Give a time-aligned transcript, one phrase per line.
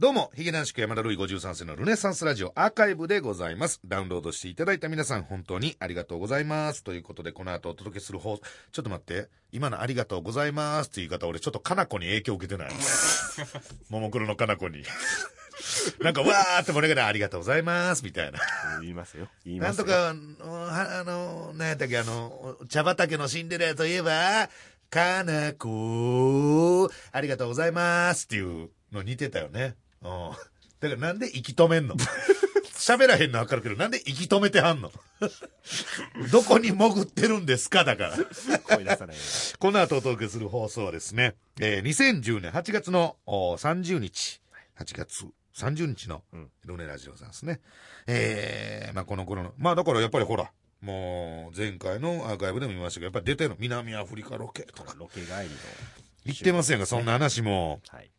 [0.00, 3.80] どうも、ヒゲ男子山田るい53世のルネサンスラジオアーカイブでございます。
[3.84, 6.84] ダウンロードしていただいた皆さん、本当にありがとうございます。
[6.84, 8.38] ということで、この後お届けする方、
[8.70, 12.72] ちょっと待って、今のありがとうございますって言い方、俺ちょっとかなこに影響を受けてない。
[13.90, 14.84] ももクロのかなこに。
[16.00, 18.38] なんか、わーって盛り上がりありがとうございます、みたいな。
[18.80, 19.26] 言いますよ。
[19.44, 19.84] 言いますよ。
[19.84, 24.48] なんとか、あの、はあの、なんやったっけ、あの、茶畑のシンデレラといえば、
[24.90, 29.74] かなこ、ありがとうございますっていうの似てたよね。
[30.08, 30.36] うん。
[30.80, 31.96] だからなんで息止めんの？
[32.78, 34.92] 喋らへんのわかるけど、なんで息止めてはんの？
[36.30, 38.16] どこに潜ってるんですかだから。
[38.76, 39.22] 声出さないよ
[39.58, 44.40] この後お届けする放送はですね、えー2010年8月のお30日、
[44.78, 45.24] 8月
[45.56, 47.60] 30日のうんルネラジオさんですね。
[48.06, 55.38] えー、まあこの頃の、まあだからやっぱりほら、もう前回のアーカイブでも見ましたけど、やっぱり出てるの南アフリカロケとかロケ帰りの。
[56.26, 58.10] 言ってますやんか、そんな話もはい。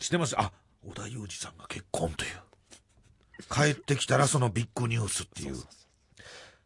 [0.00, 0.34] してます？
[0.40, 0.52] あ、
[0.86, 2.30] 小田裕二さんが結婚という。
[3.50, 5.56] 帰ってきたらそのビッグニュースっていう。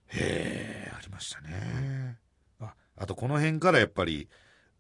[0.09, 2.19] へえ、ありましたね。
[2.61, 4.29] あ、あとこの辺からやっぱり、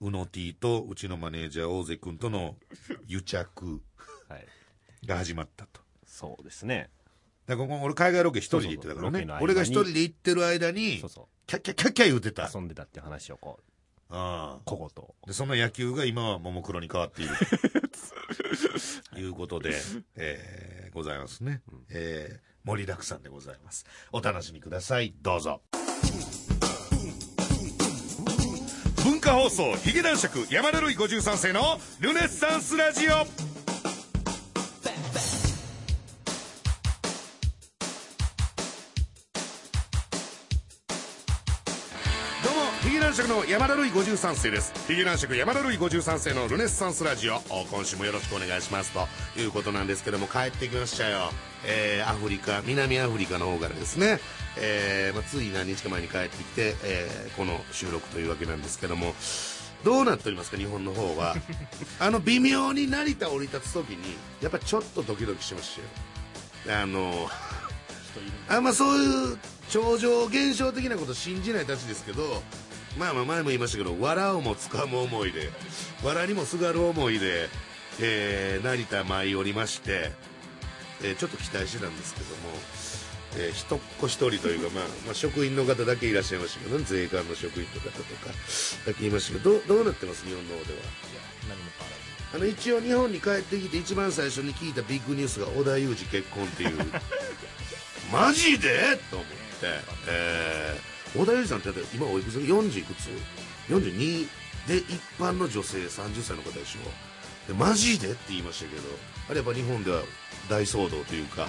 [0.00, 2.56] うの T とうちのマネージャー大瀬君との
[3.06, 3.82] 癒着
[4.28, 4.46] はい。
[5.06, 5.80] が始まったと。
[6.06, 6.90] そうですね。
[7.46, 12.32] だからここ俺海外ロケ一人で行ってたからね俺が一人で行ってる間にそう、そキャッキャッキャッキャ言うてう。
[12.32, 12.50] た。
[12.52, 13.62] 遊んでたっていう話をこう、
[14.10, 15.14] ああここと。
[15.26, 17.34] で、その野球が今はももクロに変わっている。
[19.12, 19.74] と いうことで、
[20.16, 21.62] えー、ございますね。
[21.90, 23.84] えー、盛りだくさんでございます。
[24.12, 25.14] お楽しみください。
[25.20, 25.62] どうぞ。
[29.04, 33.47] 文化放送、ヒゲ男爵山田るい53世のルネッサンスラジオ。
[43.18, 44.72] も、ヒゲ男爵の山田るい53世です。
[44.86, 47.36] ヒゲ男爵山田るい53世のルネッサンスラジオ。
[47.50, 48.92] お今週もよろしくお願いします。
[48.92, 49.08] と
[49.40, 51.30] いうことなんですけども、帰ってきましたよ。
[51.64, 54.20] えー、アフリカ、南アフリカの方からですね、
[54.56, 59.14] えー、まあ、つい何日か前に帰ってきて、えー、この収録というわけなんですけども、
[59.84, 61.34] どうなっておりますか、日本の方は。
[61.98, 65.80] あの、微妙に成田降り立つ時に、やっぱちょっとドキドキしまし
[66.66, 66.82] たよ。
[66.82, 67.28] あの、
[68.48, 72.42] あんまそういう超常現象的なこと信じないたちですけど
[72.98, 75.50] まあまあ前も言いましたけど笑うもつかむ思いで
[76.02, 77.48] 笑にもすがる思いで、
[78.00, 80.10] えー成田舞い降りまして、
[81.02, 82.34] えーちょっと期待してたんですけども、
[83.46, 88.32] えー一っ子一人というか、まあ、まあ職員の方だけいらっしゃいましたけど、ね、税関の職員の方とか
[88.86, 90.24] だけいましたけどどうどうなってます？
[90.26, 90.80] 日本の方では。
[91.48, 91.94] 何も変わ
[92.34, 96.76] あの一応日本に帰ってきて一番最初に聞いたビッグニュースが織田裕二結婚っていう。
[98.12, 98.98] マジで？
[99.10, 99.34] と思って、
[100.08, 103.08] えー、織田裕二さんって今おいくつ ?40 いくつ
[103.68, 104.28] ?42
[104.68, 107.52] で一般の女性30歳の方でしょ。
[107.52, 108.82] でマジでって言いましたけど
[109.28, 110.02] あれやっぱ日本では
[110.50, 111.46] 大騒動というか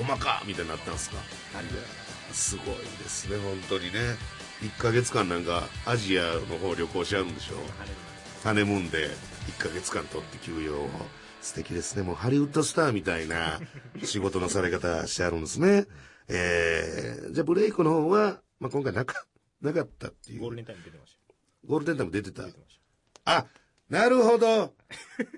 [0.00, 1.16] おまかみたいになったんですか？
[2.32, 3.98] すごいですね本当にね。
[4.62, 7.56] 1ヶ月間なんかアジアの方旅行しちゃうんでしょ。
[8.44, 9.08] ハネムーンで
[9.58, 10.88] 1ヶ月間取って休養を。
[11.40, 12.02] 素敵ですね。
[12.04, 13.58] もうハリウッドスターみたいな
[14.04, 15.86] 仕事のされ方してあるんですね
[16.34, 19.26] えー、じゃあブレイクの方は、まあ、今回なか
[19.60, 20.40] なかったっていう。
[20.40, 21.18] ゴールデンタイム出てまし
[21.66, 22.44] ゴールデンタイム出てた。
[22.44, 22.80] てまし
[23.24, 23.46] あ
[23.88, 24.74] なるほど。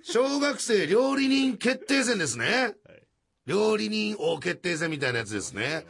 [0.02, 2.76] 小学生料理人決定戦ですね。
[2.84, 2.92] た。
[2.92, 3.02] はい。
[3.46, 5.84] 料理人王決定戦みたいなやつですね。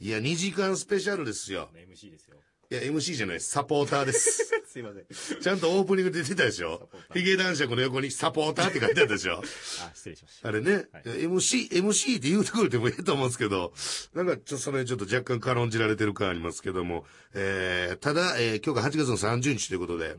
[0.00, 1.70] いや2時間スペシャルですよ。
[1.74, 2.29] MC ですよ。
[2.72, 3.50] いや MC じゃないです。
[3.50, 4.48] サポーターです。
[4.70, 5.40] すいません。
[5.40, 6.88] ちゃんとオープニングで出てたでしょ？
[7.12, 9.42] ヒゲ男爵の横にサポーターって書いてあったでしょ？
[9.42, 10.48] あ、失礼しました。
[10.48, 11.02] あれね、はい。
[11.02, 13.72] MC、MC って言うてくれてもいいと思うんですけど、
[14.14, 17.04] なんかちょっとそれちょっと若干軽んじられてる感ありますけども、
[17.34, 20.16] えー、ただ、えー、今日が8月の30日ということで、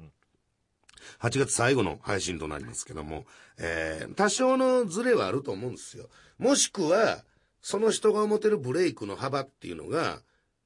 [1.21, 3.25] 8月最後の配信となりますけども、
[3.59, 6.09] えー、多少のズレはあると思うんですよ。
[6.37, 7.23] もしくは、
[7.61, 10.21] その人が思ってるブレイクの幅っていうのが、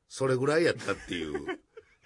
[0.10, 1.60] それぐらいやったっていう。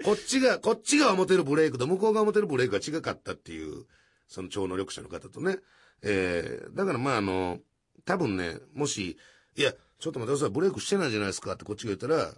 [0.04, 3.86] こっちが、こっちが思ってるブレイクと向こうが思ってるブレイクが違かったっていう、
[4.28, 5.58] その超能力者の方とね。
[6.02, 7.60] えー、だからまああの、
[8.06, 9.18] 多分ね、もし、
[9.56, 12.34] いや、ちょっと待ってください、ブレイクしてないじゃないですかってこっちが言ったら、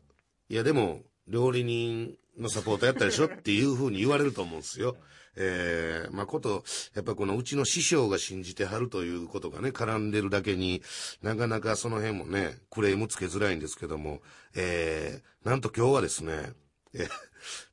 [0.49, 3.25] いやでも、料理人のサポーターやったでしょ？
[3.31, 4.97] っていうふうに言われると思うんですよ。
[5.35, 6.63] えー、まあこと、
[6.93, 10.81] やっぱこのうちの師匠が信じてはるということがね、絡んでるだけに
[11.21, 14.21] なかなかその辺もね、クレームつけづらいんですけども、
[14.55, 16.51] えー、なんと今日はですね、
[16.93, 17.09] えー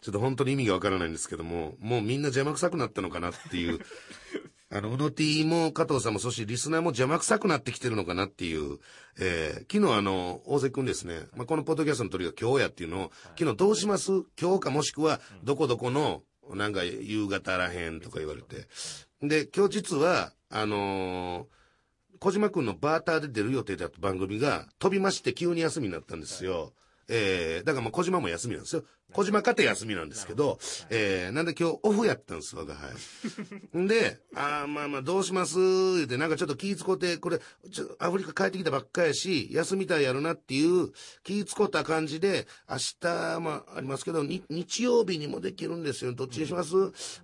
[0.00, 3.80] ちょっと本当に意味がわからないんですけども、もうみんな邪魔くさくなったのかなっていう、
[4.70, 8.78] あの、うの T も加藤さんも、そしてリスナーも邪魔くさくなってきてるのかなっていう、
[9.18, 14.10] えー、昨日あの、大関くんですね、まあ、このポッドキャストの鳥が今日やっていうのを、昨日どうします？
[14.40, 16.22] 今日かもしくは、どこどこの、
[16.54, 18.68] なんか夕方らへんとか言われて。
[19.20, 21.58] で、今日実は、あのー
[22.20, 26.72] 小島くんのバーターで出る予定だった番組が飛びまして急に休みになったんですよ。
[27.08, 28.84] えー、だからもう小島も休みなんですよ。
[29.14, 30.58] 小島家庭休みなんですけど、
[30.90, 32.80] えー、なんで今日オフやったんですわが、は
[33.74, 33.78] い。
[33.78, 37.40] ん で、あーまあまあどうします言って、なんかちょっと気ぃ使って、これ、
[37.72, 40.92] ちょアフリカ帰ってきたばっかやし、休みたいやるなっていう
[41.24, 46.12] 気ぃ使った感じで、明日もありますけど、に日曜日にもできるんですよ。
[46.12, 46.74] どっちにします？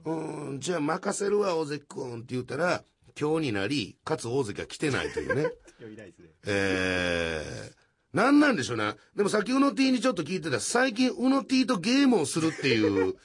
[0.06, 2.82] うん、じゃあ任せるわ、大関君って言ったら、
[3.20, 5.50] 今日になり、かつ大関が来てないというね。
[5.78, 6.28] 呼びたいですね。
[6.46, 7.83] えー、
[8.14, 8.96] なんなんでしょうな。
[9.16, 13.16] でもさっきうの T にちょっと聞いてた、最近うの T とゲームをするっていう、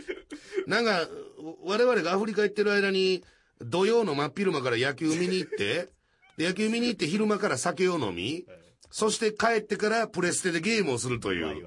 [0.66, 1.06] なんか、
[1.64, 3.22] 我々がアフリカ行ってる間に、
[3.60, 5.90] 土曜の真っ昼間から野球見に行って、
[6.38, 8.46] で野球見に行って昼間から酒を飲み、
[8.90, 11.64] そして帰ってからプレステでゲームをするという。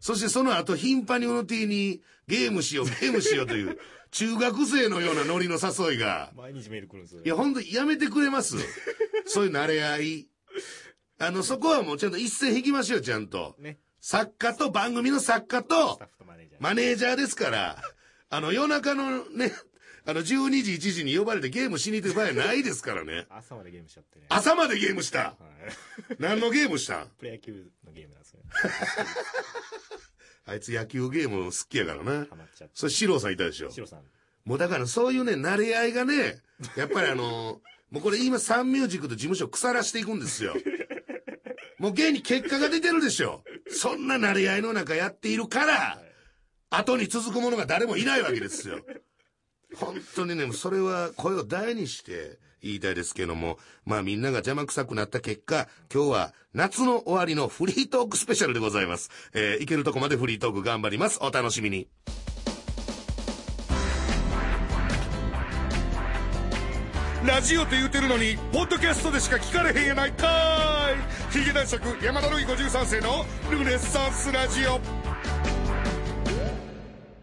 [0.00, 3.78] そしてその後頻繁にうの T にゲームしよう、ゲームしようという、
[4.10, 7.22] 中学生のようなノリの誘いが、毎日メール来るんですよ。
[7.24, 8.56] いや、ほんとやめてくれます
[9.26, 10.28] そういう慣れ合い。
[11.18, 13.56] あの、そこはもうちゃんと一線引きましょう、ちゃんと。
[13.58, 13.78] ね。
[14.00, 16.36] 作家と番組の作家とスタッフとマ
[16.74, 17.16] ネージャー。
[17.16, 17.82] ですから、
[18.30, 19.52] あの、夜中のね、
[20.04, 23.26] あの、12時、1時に呼ばれてゲームしに行ってる場合はないですからね。
[23.30, 24.26] 朝までゲームしちゃってね。
[24.28, 25.18] 朝までゲームした。
[25.18, 25.34] は
[26.10, 26.16] い。
[26.20, 27.06] 何のゲームした？
[27.18, 28.40] プロ野球のゲームなんですよ。
[30.48, 32.36] あいつ野球ゲーム好きやからなハ。
[32.36, 32.74] マっちゃって。
[32.74, 33.70] それ、シローさんいたでしょ。
[33.72, 34.04] シロさん。
[34.44, 36.40] もうだからそういうね、慣れ合いがね、
[36.76, 37.60] やっぱりあの、
[37.90, 40.54] もうこれ今サンミュージックと事務所腐らしていくんですよ。
[41.78, 43.42] もう現に結果が出てるでしょ。
[43.68, 45.98] そんな慣れ合いの中やっているから、
[46.70, 48.78] 後に続く者が誰もいないわけですよ。
[49.74, 59.10] 本当にね、それは声を大にして言いたいですけども、まあみんなが邪魔くさくなった結果、今日は夏の終わりのフリートークスペシャルでございます。
[59.34, 61.18] えー、いけるとこまでフリートーク頑張ります。
[61.22, 61.88] お楽しみに。
[67.26, 70.90] ラジオって言うてるのに、ポッドキャストでしか聞かれへんやないか
[71.30, 74.78] いヒゲ男爵山田るい53世のルネッサンスラジオ。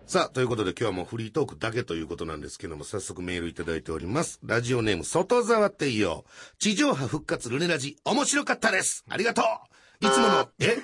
[0.05, 4.41] さあ、ということで今日はもうフリートークだけということなんですけども、早速メールいただいております。
[4.43, 6.25] ラジオネーム、外沢っていいよ。
[6.59, 9.05] 地上波復活ルネラジ、面白かったです。
[9.09, 10.05] ありがとう。
[10.05, 10.77] いつもの、え？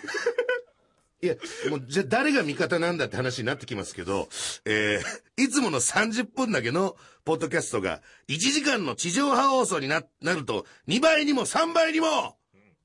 [1.21, 1.36] いや、
[1.69, 4.30] もう、じゃ誰が味方なんだって話になってきますけど、
[4.63, 6.95] えー、いつもの30分だけの
[7.29, 12.39] ポッドキャストが、1時間の地上波放送にな、なると、2倍にも3倍にも、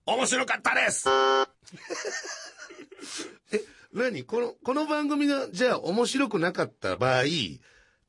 [0.04, 1.08] 面白かったです。
[3.52, 3.64] え、
[3.94, 4.24] 何？
[4.24, 7.22] この、この番組が、じゃあ面白くなかった場合、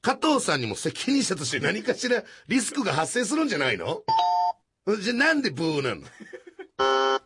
[0.02, 4.04] 加藤さんにも責任者として何かしらリスクが発生するんじゃないの？
[5.00, 6.02] じゃなんでブーなの？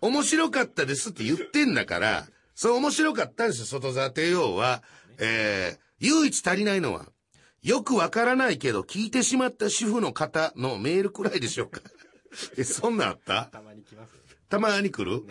[0.01, 4.83] 面白かったですって言ってんだから、そう面白かったんですよ、外沢帝王は。
[5.17, 7.07] えー、唯一足りないのは、
[7.63, 11.81] よくわからないけど聞いてしまった主婦の方のメールくらいでしょうか。
[12.57, 13.45] え、そんなんあった？
[13.51, 14.17] たまに来ますよ。
[14.49, 15.23] たまに来る、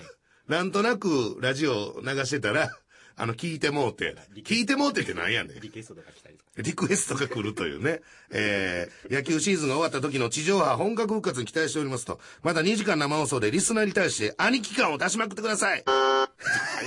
[0.47, 2.71] なんとなくラジオ流してたら、
[3.17, 4.15] あの、聞いてもうて。
[4.45, 5.61] 聞いてもうてってなんやねん。
[5.61, 6.51] リクエストとか来たりとか。
[6.59, 8.01] リクエストが来るというね。
[8.31, 15.83] えー、野球シーズンが終わった時の地上波本格復活に期待しておりますと、まだ2時間生放送でリスナーに対して兄貴感を出しまくってください。
[15.85, 16.23] 早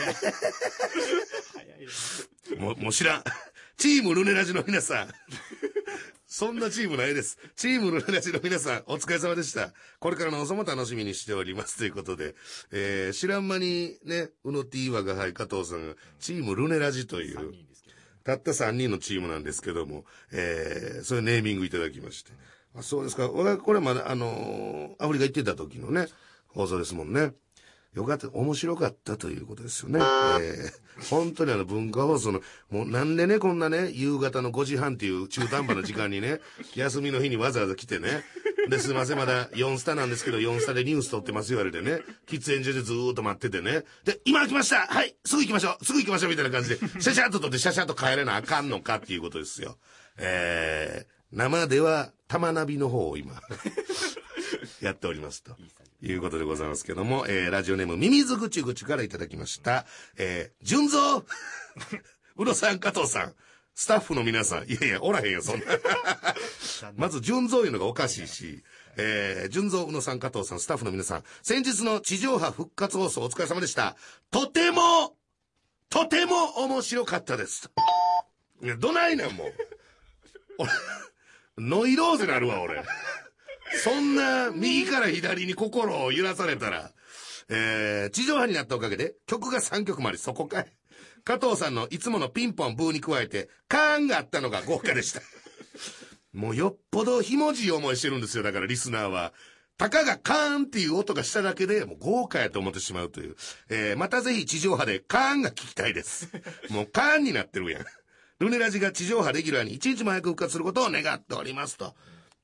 [0.05, 2.55] いですね。
[2.59, 3.23] もう、もう知らん。
[3.81, 5.07] チームルネラジの皆さん。
[6.27, 7.39] そんなチームないです。
[7.55, 9.73] チームルネラジの皆さん、お疲れ様でした。
[9.99, 11.79] これからの放送も楽しみにしております。
[11.79, 12.35] ということで、
[12.71, 17.95] えー、知らん間にね、うの T はがはい加藤さんが、チームルネラジという3、人ですけど。
[18.23, 22.33] たった3人のチームなんですけども、えー、そういうネーミングいただきまして。
[22.75, 23.29] あそうですか。
[23.29, 26.05] これまだ、あのーアフリカ行ってた時のね、
[26.49, 27.33] 放送ですもんね。
[27.95, 29.99] よかった、面白かったということですよね。
[29.99, 36.39] えー本当にあの文化放送の、もうなんでね、こんなね、夕方の5時半っていう中途半端な時間にね、
[36.75, 38.23] 休みの日にわざわざ来てね、
[38.69, 44.87] で、すいません、まだ4スタなんですけど、4スタでニュース撮ってます言われてね、喫煙所でずーっと待っててね、で、今来ました！
[44.87, 45.85] はいすぐ行きましょう。
[45.85, 49.77] すぐ行きましょうみたいな感じで、 シャシャッと撮ってシャシャッと帰れなあかんのかっていうことですよ。
[50.17, 53.41] えー、生では玉ナビの方を今、
[54.81, 55.55] やっておりますと。
[56.03, 59.85] いうことでございますけども、えー、ラジオネーム、ミミズぐちぐちからいただきました。
[60.17, 61.23] えー、純蔵
[62.37, 63.35] うろさん、加藤さん、
[63.75, 65.65] スタッフの皆さん、いやいや、おらへんよ、そんな。
[66.95, 68.63] まず、純蔵いうのがおかしいし、
[68.97, 73.95] えー、純蔵、宇野さん、加藤さん、スタッフの皆さん、先日の地上波復活放送お疲れ様でした。
[74.31, 75.15] とても、
[75.89, 77.69] とても面白かったです。
[78.63, 79.53] いや、どないなんもう。
[80.57, 80.71] 俺、
[81.57, 82.83] ノイローゼなるわ、俺。
[83.83, 86.91] そんな、右から左に心を揺らされたら、
[87.49, 90.71] えー、地上波になったおかげで、曲が3曲もあり、そこかい。
[91.23, 95.21] 加藤さんのいつものピンポンブーに加えて、カーンがあったのが豪華でした。
[96.33, 99.33] もうよっぽどひもじい思いしてるんですよ、だからリスナーは。
[99.77, 103.35] たかがカーンっていう音がしただけで、もう豪華やと思ってしまうという。
[103.69, 106.29] えー、またぜひ地上波でカーンが聞きたいです。
[106.69, 107.85] もうカーンになってるやん。
[108.39, 111.77] ルネラジが地上波レギュラーに一日も早く復活することを願っております。
[111.77, 111.95] と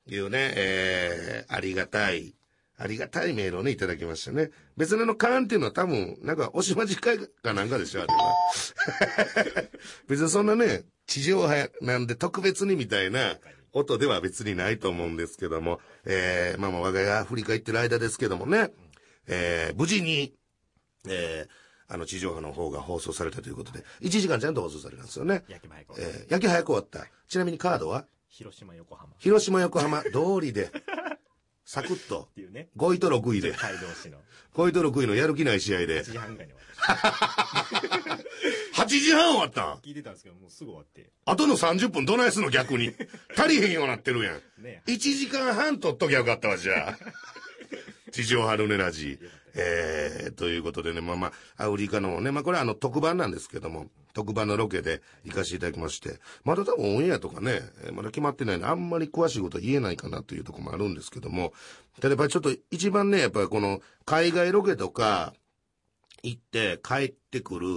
[0.09, 2.33] いうね、えー、ありがたい。
[2.79, 4.51] ありがたいメールをね、いただきましたね。
[4.77, 9.65] 別にあの、カーンっていうのは多分、なんか、おしまじ会かなんかでしょ、あれは。
[10.07, 13.39] 別にそんなね、地上波なんで特別にみたいな
[13.73, 18.71] 音では別にないと思うんですけども、えー、まあまあ我が家が振り返ってる間ですけどもね、
[19.25, 20.35] えー、無事に、
[21.07, 25.43] えー、あの、地上波の方が放送されたということで、1時間ちゃんと放送されたんですよね。
[25.47, 27.07] 焼き前えー、焼き早く終わった。
[27.27, 28.05] ちなみにカードは？
[28.29, 29.11] 広島、横浜。
[29.13, 30.69] っ広島、横浜、通りで、
[31.65, 32.69] サクッと、ていうね。
[32.77, 34.19] 5位と6位で、街道市の
[34.53, 37.09] 5位と6位のやる気ない試合で1、時半ぐらいに終わりま
[38.21, 38.83] した。
[38.83, 39.77] 8時半終わったん？
[39.81, 41.11] 聞いてたんですけど、もうすぐ終わって。
[41.25, 42.93] あとの30分どないすんの逆に？
[43.37, 44.63] 足りへんようになってるやん。
[44.63, 46.97] ね1時間半取っときゃよかったわ、じゃあ。
[48.11, 49.19] 地上波ルネラジ。
[49.59, 57.61] えー、ということでね、まあまあ、アフリカのね、まあこれはあの特番なんですけども、特番のロケで行かせていただきまして、まだ多分オンエアとかね、
[57.91, 61.53] まだ決まってないんで、あんまり詳しいことは言えないかなというとこもあるんですけども、
[61.99, 65.33] ただやっぱりちょっと一番ね、やっぱりこの海外ロケとか
[66.21, 67.67] 行って帰ってくる、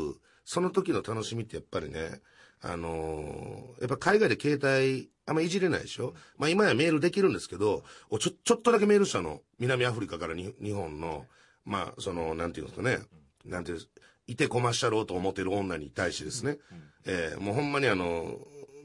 [0.45, 2.21] その時の楽しみってやっぱりね、
[2.63, 6.13] あのーやっぱ海外で携帯あんまいじれないでしょ？
[6.37, 7.85] まあ今やメールできるんですけど、
[8.19, 9.41] ちょ、ちょっとだけメールしたの。
[9.59, 11.25] 南アフリカから日本の、
[11.65, 12.99] まあその、なんていうんですかね、
[13.45, 13.91] なんていうんです
[14.27, 16.59] いてこましたろうと思ってる女に対してですね、
[17.05, 18.39] えーもうほんまにあの、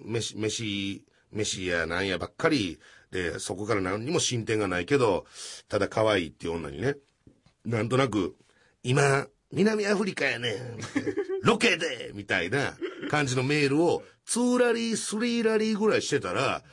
[0.03, 2.79] 飯、飯、飯やなんやばっかり。
[3.11, 5.25] で、そこから何にも進展がないけど、
[5.69, 6.95] ただ可愛いっていう女にね、
[7.63, 8.35] なんとなく、
[8.83, 10.79] 今、南アフリカやねん。
[11.43, 12.73] ロケでみたいな
[13.09, 16.63] 感じのメールを、2ラリー、3ラリーぐらいしてたら、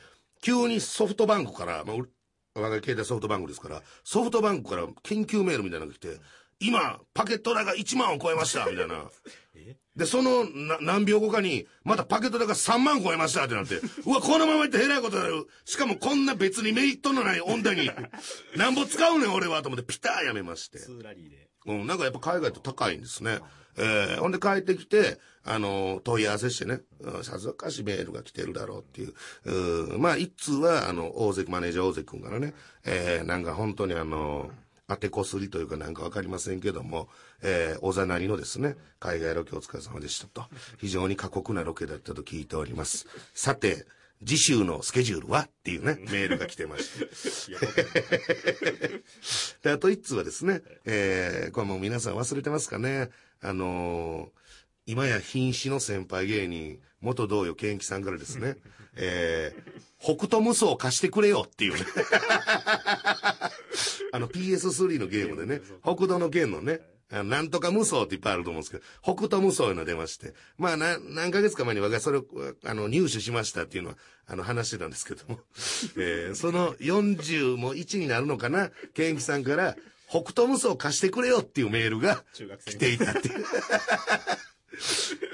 [0.41, 2.09] 急にソフトバンクから、まあ、う
[2.55, 6.19] 我が携帯ソフトバンクですから、ソフトバンクから緊急メールみたいなのが来て、
[6.59, 9.09] 今、パケット代が1万を超えましたみたいな。
[9.55, 9.75] え？
[9.95, 15.47] で、そのな何秒後かに、またパケット代が3万超えましたってなって、うわ、このままいってえらいことになる。
[15.65, 17.89] しかもこんな別にメリットのない女に、
[18.55, 20.79] なんぼ使うねん俺はと思ってピターやめまして。
[20.79, 21.49] ツーラリーで。
[21.65, 23.39] うん、なんかやっぱ海外って高いんですね。
[23.77, 29.13] えー、ほんで帰ってきて、あの、問い合わせしてね、うんさぞかしメールが来てるだろうっていう。
[29.93, 32.53] うん、まあ、一通は、あの、大関、マネージャー大関君からね、
[32.85, 34.51] えー、なんか本当にあの、
[34.87, 37.07] 当てこすりというかなんかわかりませんけども、
[37.41, 40.43] えー、おざなりのですね、海外ロケお疲れ様でしたと。
[40.77, 43.07] 非常に過酷なロケだったと聞いております。
[43.33, 43.85] さて、
[44.25, 47.09] 次週のスケジュールはっていうね、メールが来てまして。
[49.63, 53.09] で、あと一通はですね、えー、これもう皆さん忘れてますかね。
[53.43, 54.43] あのー
[54.85, 58.57] 今や瀕死の先輩芸人、元同様健貴さんからですね、
[58.95, 61.85] えー、北斗無双貸してくれよっていうね。
[64.11, 72.25] あの PS3 のゲームでね、北斗の剣のね、なんとか無双っていっぱいあると思うんですけど、北斗無双いうのが出まして、まあな、何ヶ月か前に我がそれを、
[72.63, 73.97] あの、入手しましたっていうのは、
[74.27, 75.39] あの、話してたんですけども、
[75.97, 83.45] えーその40も1になるのかな、ケンキさんから、北斗無双貸してくれよっていうメールが中学生来ていたっていう。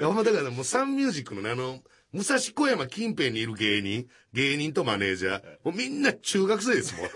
[0.00, 7.10] ほんまだからもうサンミュージックのね、あの、武蔵小山近辺にいる芸人、芸人とマネージャー、もうみんな中学生ですもん。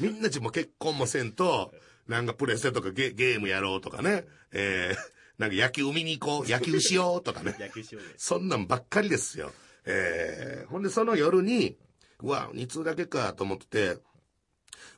[0.00, 1.72] みんなちもう結婚もせんと、
[2.08, 7.56] なんかプレステとかゲゲームやろうとかね、えー、なんか野球見に行こう、 野球しようとかね。
[7.58, 8.14] 野球しようで。
[8.16, 9.52] そんなんばっかりですよ。
[9.84, 11.76] えー、ほんでその夜に、
[12.20, 14.00] うわ、2通だけかと思ってて、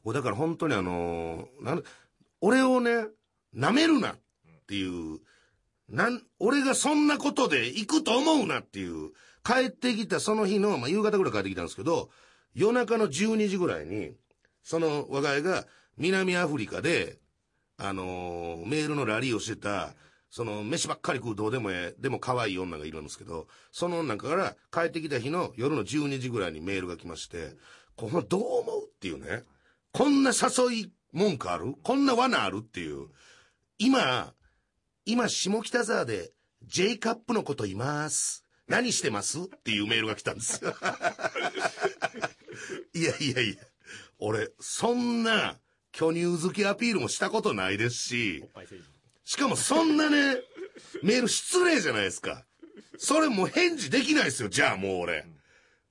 [0.06, 1.84] だから本当にあのー
[2.40, 3.08] 俺をね、
[3.54, 4.16] 舐めるなっ
[4.68, 5.18] ていう、
[5.88, 9.10] なん、俺がそんなことで行くと思うなっていう、
[9.44, 12.10] 帰ってきたその日の、まあ、夕方ぐらい帰ってきたんですけど、
[12.54, 14.12] 夜中の12時ぐらいに、
[14.62, 15.66] その我が家が
[15.96, 17.18] 南アフリカで、
[17.76, 19.94] あのーメールのラリーをしてた、
[20.30, 27.56] その、飯ばっかり食うどうでもええ、でも可愛い女がいるんですけど、その女から帰ってきた日の夜の12時ぐらいにメールが来まして、
[27.96, 29.42] このどう思うっていうね、
[29.92, 31.74] こんな誘い文句ある？
[31.82, 33.08] こんな罠あるっていう。
[33.78, 34.34] 今、
[35.04, 36.32] 今下北沢で
[36.64, 38.44] J カップのこといます。
[38.66, 39.40] 何してます？
[39.40, 40.74] っていうメールが来たんですよ。
[42.94, 43.56] いやいやいや、
[44.18, 45.58] 俺、そんな
[45.92, 48.44] 巨乳好きアピールもしたことないですし、
[49.24, 50.36] しかもそんなね、
[51.02, 52.44] メール失礼じゃないですか。
[52.98, 55.24] それもう返事できないですよ、じゃあもう俺。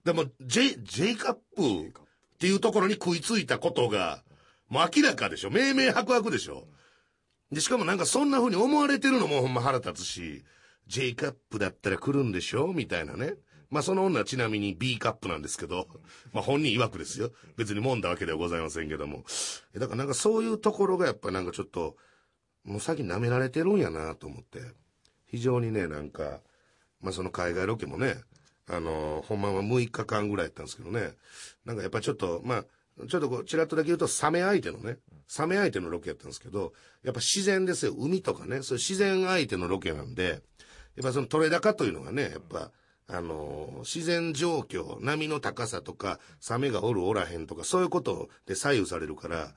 [0.04, 1.94] でも、J、J カップ
[2.38, 4.24] っていうところに食いついたことが、
[4.70, 5.50] もう明らかでしょ。
[5.50, 6.68] 明明白々でしょ。
[7.52, 10.44] で、しかもなんかそんな風に思われてるのもほんま腹立つし、
[10.86, 12.68] J カップだったら来るんでしょ？
[12.68, 13.34] みたいなね。
[13.70, 15.88] まあその女はちなみに B カップなんですけど、
[16.32, 17.32] まあ本人曰くですよ。
[17.56, 19.26] 別に揉んだわけではございませんけども。
[19.74, 21.98] だからなんかそういうところがやっぱなんかちょっと、
[22.64, 24.62] もう先舐められてるんやなと思って。
[25.26, 26.42] 非常にね、なんか、
[27.02, 28.22] まあその海外ロケもね、
[28.70, 31.14] あのほんまは6日間ぐらいやったんですけどね。
[31.68, 32.66] なんかやっぱちょっと、まあ、
[33.08, 34.98] ちょっとこう、ちらっとだけ言うと、サメ相手のね、
[35.28, 36.72] サメ相手のロケやったんですけど、
[37.04, 37.94] やっぱ自然ですよ。
[37.98, 40.42] 海とかね、そういう自然相手のロケなんで、
[40.96, 42.72] やっぱその取れ高というのがね、やっぱ、
[43.10, 49.54] あのー自然状況、波の高さとか、サメがおるおらへんとか、そういうことで左右されるから、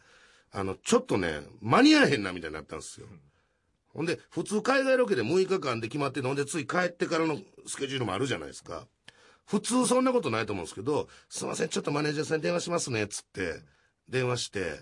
[0.52, 3.07] あの、ちょっとね、間に合えへんなみたいになったんですよ。
[3.95, 8.87] ほんで、普通海外ロケで6日間で決まってるのほんで、つい帰ってからのスケジュールもあるじゃないですか。
[9.50, 13.54] 普通そんなことないと思うんですけど、すいません、ちょっとマネージャーさんに電話しますね、つって、
[14.09, 14.78] 電話して、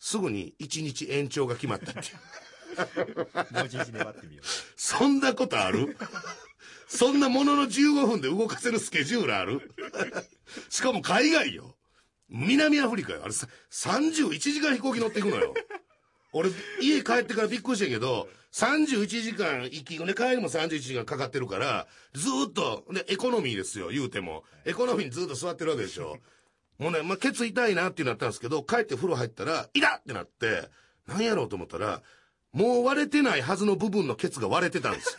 [0.00, 3.54] すぐに1日延長が決まったっていう。
[3.54, 4.42] もう一日粘ってみよ
[4.76, 5.96] そんなことある？
[6.88, 9.72] そんなものの15分で動かせるスケジュールある？
[10.68, 11.76] しかも海外よ。
[12.28, 13.20] 南アフリカよ。
[13.22, 15.54] あれさ、31時間飛行機乗っていくのよ。
[16.32, 24.44] 俺、家帰ってからびっくりしたんやけど、31時間行き、ね、帰りも31時間かかってるから、ずーっと、で、エコノミーですよ、言うても。
[24.64, 26.18] エコノミーにずーっと座ってるわけでしょ。
[26.78, 30.68] もうね、まあ、ケツ痛いなってなったんですけど、帰って風呂入ったら、痛っってなって、
[31.06, 32.02] 何やろうと思ったら、
[32.52, 35.18] もう割れてないはずの部分のケツが割れてたんです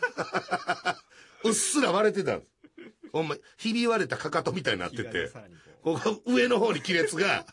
[1.44, 2.50] うっすら割れてたんです。
[3.12, 4.96] ほんま、ひび割れたかかとみたいになっう。
[4.96, 5.30] てて
[5.82, 7.46] ここ上の方に亀裂が、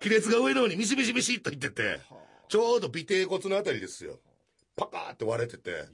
[0.00, 2.00] 亀裂が上の方にミシミシミシっといってて、
[2.48, 4.20] ちょうど尾低骨のあたりですよ。
[4.76, 5.86] パカーって割れてて、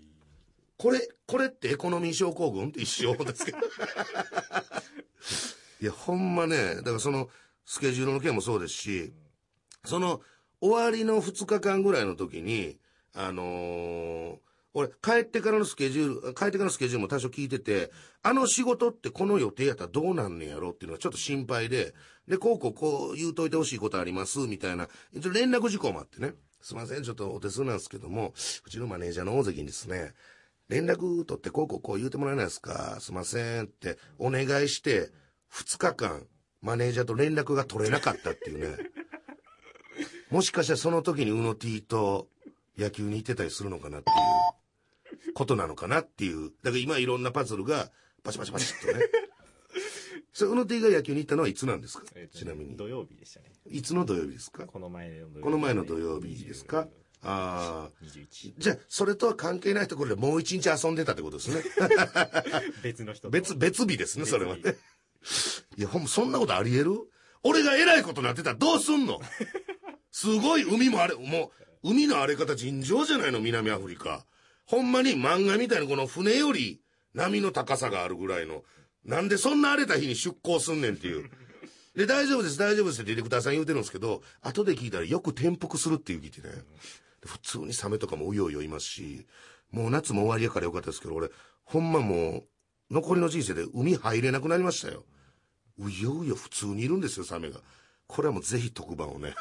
[0.76, 3.58] これ、これってエコノミー症候群って一緒ですけど。
[5.80, 7.28] いや、ほんまね、だからその、
[7.66, 9.12] スケジュールの件もそうですし、
[9.84, 10.22] その、
[10.60, 12.78] 終わりの2日間ぐらいの時に、
[13.14, 14.38] あのー
[14.72, 17.90] 俺、帰ってからのスケジュール、帰ってからのスケジュールも多少聞いてて、
[18.22, 21.92] あの仕事ってこの予定やったらどうなんねやろっていうのがちょっと心配で、
[22.30, 28.32] で、こうこうこう言うといてほしいことあります、みたいな、一応連絡事項もあってね、すいません、ちょっとお手数なんですけども、
[28.64, 30.14] うちのマネージャーの大関にですね、
[30.68, 35.10] 連絡取ってこうこうこう言うてもらえないですかすいませんってお願いして、
[35.52, 36.24] 2日間、
[36.62, 38.76] マネージャーと連絡が取れなかったっていうね。
[40.30, 42.28] もしかしたらその時に宇野 T と
[42.78, 46.52] 野球に行ってたりするのかなっていうことなのかなっていう。
[46.62, 47.90] だから今いろんなパズルが
[48.22, 49.04] パチパチパチっとね。
[50.32, 52.76] それ宇野 T が野球に行ったのはいつなんですか、えっとちなみに。
[52.76, 53.50] 土曜日でしたね。
[53.66, 54.66] いつの土曜日ですか？
[54.66, 55.40] この前の土曜日。
[55.40, 56.86] この前の土曜日ですか？
[57.22, 58.04] ああ。
[58.04, 58.54] 21。
[58.56, 61.62] じゃあ、それとは関係ないところでもう一日遊んでたってことですね。
[62.82, 65.66] 別の人と別、別日ですね、それはね別。
[65.76, 67.00] いや、ほんま、そんなことあり得る？
[67.42, 69.20] 俺が偉いことなってたらどうすんの？
[70.12, 74.24] すごい海もあれ、もう、海の荒れ方尋常じゃないの、南アフリカ。
[74.66, 76.80] ほんまに漫画みたいにこの船より
[77.14, 78.62] 波の高さがあるぐらいの、
[79.04, 81.30] なんでそんな荒れた日に出港すんねんっていう。
[81.96, 86.48] で、大丈夫です、大丈夫ですってディレクターさん言うてるんですけど、後で聞いたらよく転覆するっていう聞いてね。
[87.24, 89.26] 普通にサメとかもうようよいますし、
[89.70, 91.28] もう夏も終わりやからよかったですけど、俺、
[91.64, 92.44] ほんまも
[92.90, 95.04] う、残りの人生で海入れなくなりましたよ。
[95.78, 97.60] うようよ普通にいるんですよ、サメが。
[98.06, 99.34] これはもうぜひ特番をね、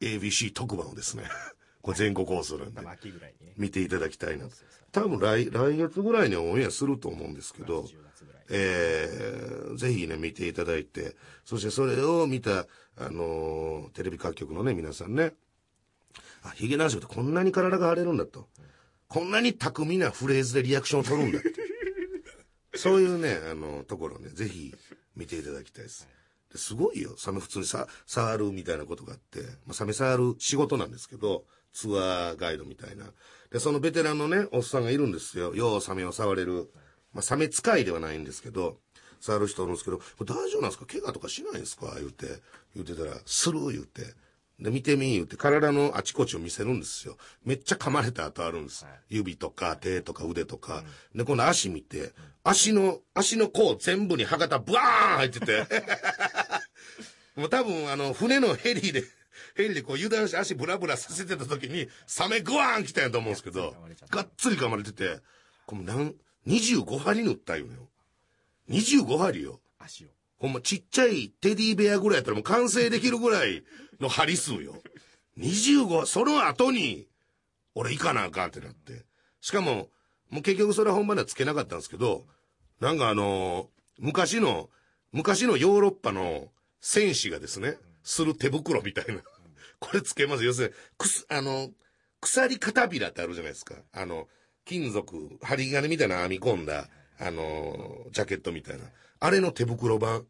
[0.00, 1.24] ABC 特番をですね、
[1.82, 2.80] これ全国放送なんで。
[3.56, 4.46] 見ていただきたいな。
[4.92, 8.42] 多分来、来月ぐらいにはオンエアすると思うんですけど、10月ぐらい。
[8.50, 12.66] えー、ぜひね、見ていただいて、そしてそれを見た、
[12.96, 15.34] あのーテレビ各局のね、皆さんね、
[16.42, 18.48] あ、ヒゲ男爵ってこんなに体が腫れるんだと。
[19.08, 21.52] こんなに巧みなフレーズでリアクションを取るんだって。
[22.78, 24.74] そういうね、あの、ところをね、ぜひ
[25.16, 26.08] 見ていただきたいです。
[26.50, 27.16] ですごいよ。
[27.16, 33.06] サメ普通にさ、触るみたいなことがあって、まあ、サメ触る仕事なんですけど、ツアーガイドみたいな。
[33.50, 35.54] で、そのベテランのね、おっさんがいるんですよ。
[35.54, 36.70] ようサメを触れる。
[37.12, 38.78] まあ、サメ使いではないんですけど、
[39.20, 40.86] 触る人おるんですけど、大丈夫なんですか？
[40.86, 41.92] 怪我とかしないんですか？
[41.96, 42.26] 言うて、
[42.74, 44.02] 言うてたら、する言うて。
[44.58, 47.16] で、見てみ言うて、体のあちこちを見せるんですよ。
[47.44, 48.86] めっちゃ噛まれた跡あるんです。
[49.08, 50.84] 指とか手とか腕とか。
[51.14, 52.12] で、今度足見て、
[52.44, 55.66] 足の、足の甲全部に歯型ブワーン入ってて。
[57.36, 59.04] もう多分、あの、船のヘリで、
[59.54, 63.74] ヘリでこう油断して足ブラブラさせてた時に、サメグワーン来たんやと思うんですけど、
[64.10, 65.20] がっつり噛まれてて、
[65.66, 66.14] これなん、
[66.46, 67.76] 25針縫ったよね。
[68.70, 69.60] 25針よ。
[69.78, 70.08] 足を。
[70.38, 73.62] ほんまちっちゃいテディベアぐらいやったらもう完成できるぐらい
[74.00, 74.74] の針数よ。
[75.38, 77.06] 25、その後に、
[77.74, 79.04] 俺行かなあかんってなって。
[79.40, 79.88] しかも、
[80.30, 82.26] もう結局それは本番ではつけなかったんですけど、
[82.80, 83.66] なんかあのー
[83.98, 84.68] 昔の、
[85.12, 86.48] 昔のヨーロッパの
[86.80, 89.22] 戦士がですね、する手袋みたいな。
[89.82, 90.44] これつけます。
[90.44, 91.70] 要するに、くす、あの、
[92.20, 93.74] 鎖片びらってあるじゃないですか。
[93.92, 94.28] あの、
[94.64, 98.84] 金属、針金みたいなの編み込んだあのージャケットみたいな。
[99.18, 100.24] あれの手袋版、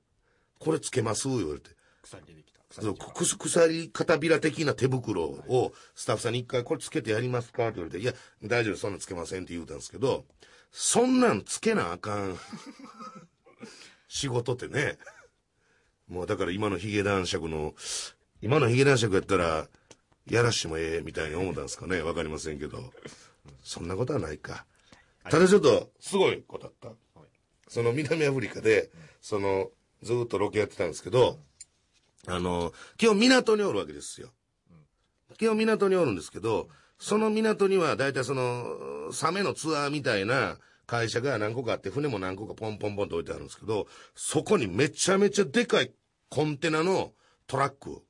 [0.58, 1.28] これつけます？
[1.28, 1.70] 言われて。
[2.02, 2.60] 鎖でできた。
[2.70, 7.68] そう鎖くす鎖片びら的な手袋をスタッフさんに一回これつけてやりますか？
[7.68, 10.24] って言われて、いや、大丈夫、そんなんつけませんって言うたんですけど、
[10.70, 12.38] そんなんつけなあかん
[14.08, 14.98] 仕事ってね。
[16.08, 17.74] もうだから今のヒゲ男爵の、
[18.42, 19.68] 今のヒゲ男爵やったら、
[20.28, 22.02] やらしてもええみたいに思ったんですかね。
[22.02, 22.92] わかりませんけど。
[23.62, 24.66] そんなことはないか。
[25.30, 26.88] ただちょっと、すごいことだった。
[26.88, 26.96] はい
[27.68, 28.90] その南アフリカで、
[29.22, 29.70] その、
[30.02, 31.38] ずーっとロケやってたんですけど、
[32.26, 34.28] あの、今日港におるわけですよ。
[35.40, 45.92] 今日港におるんですけど、その港には大体その、サメのツアーみたいな会社が何個かあって、船も何個かポンポンポンと置いてあるんですけど、そこにめちゃめちゃでかい
[46.28, 47.12] コンテナの
[47.46, 48.02] トラック、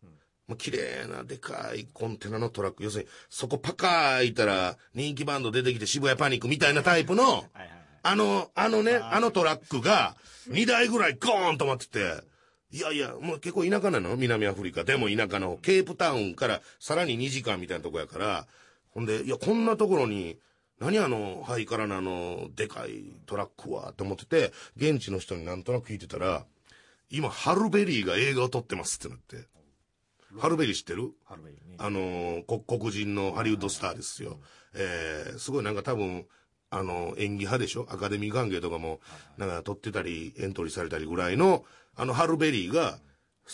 [0.56, 7.68] 綺麗なでかいコンテナのトラック、要するに、そこパカー開いたら人気バンド出てきて渋谷パニックみたいなタイプの、はいはいはい。
[8.04, 10.16] あの、あのね、あのトラックが
[10.48, 12.22] 2台ぐらいゴーンと止まってて、
[12.72, 14.16] いやいや、もう結構田舎なの？
[14.16, 14.82] 南アフリカ。
[14.82, 18.46] でも田舎のケープタウンからさらに2時間みたいなとこやから、
[18.94, 20.38] ほんで、いや、こんなところに、
[20.80, 26.44] 何あの、ハイカラなあの、でかいトラックは、と思ってて、現地の人になんとなく聞いてたら、
[27.10, 29.46] 今、ハルベリーが映画を撮ってますってなって。
[30.38, 31.10] ハルベリー知ってる？
[31.24, 31.76] ハルベリーね。
[31.78, 34.40] あのーこ黒人のハリウッドスターですよ。
[34.74, 36.26] えー、すごいなんか多分、
[36.70, 37.86] あの、演技派でしょ？
[37.90, 39.00] アカデミー関係とかも、
[39.36, 41.64] なんか撮ってたり、エントリーされたりぐらいの、
[41.96, 42.98] あのハルベリーが、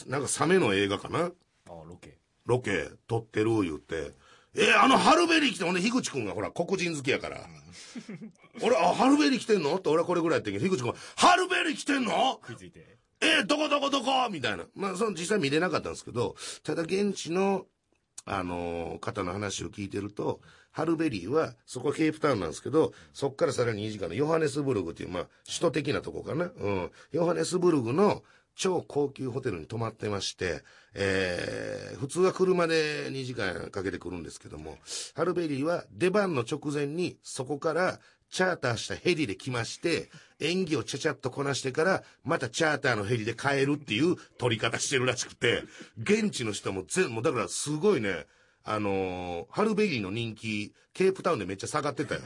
[0.07, 1.19] なんかサメの映画かな？
[1.21, 1.31] あ
[1.67, 2.19] あ、ロケ。
[2.47, 4.13] ロケ撮ってる言って、
[4.55, 7.41] えー、あのハルベリー来て、ほんで、樋口くんがほら、黒人好きやから。
[8.63, 9.75] 俺、あ、ハルベリー来てんの？
[9.77, 12.41] って俺はこれぐらいやってんけど、樋口くんが、ハルベリー来てんの？
[12.47, 12.98] 食いついて。
[13.21, 14.29] えーどこどこどこ？
[14.31, 14.65] みたいな。
[14.75, 17.67] まあ、その実際見れなかったんですけど、ただ現地の、
[18.25, 26.45] あのー方の話を聞いてると、ハルベリーは、そこはケープタウンなんですけど、そこからさらに2時間のヨハネスブルグっていう、まあ、首都的なとこかな。
[26.45, 26.91] うん。
[27.11, 28.23] ヨハネスブルグの
[28.55, 30.63] 超高級ホテルに泊まってまして、
[30.95, 34.79] えー、普通は車で2時間かけてくるんですけども、
[35.15, 38.01] ハルベリーは出番の直前にそこから
[38.31, 45.65] チャーターしたヘリで来まして、演技をちゃちゃっとこなしてから、またチャーターのヘリで帰るっていう撮り方してるらしくて、
[46.01, 48.27] 現地の人も全もうだからすごいね、
[48.65, 52.21] あのーハルベリーの人気、ケープタウンでめっちゃ下がってたよ。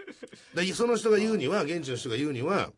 [0.54, 2.72] でその人が言うには、現地の人が言うには、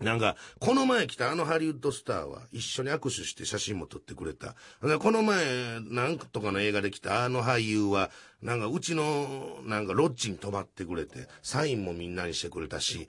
[0.00, 4.54] なんか、この前来たあのハリウッドスターは一緒に握手して写真も撮ってくれた。
[4.80, 13.08] でこの前、なんとかの映画で来たあの俳優は、なんかうちの、なんかロッジに泊まってくれて、サインもみんなにしてくれたし。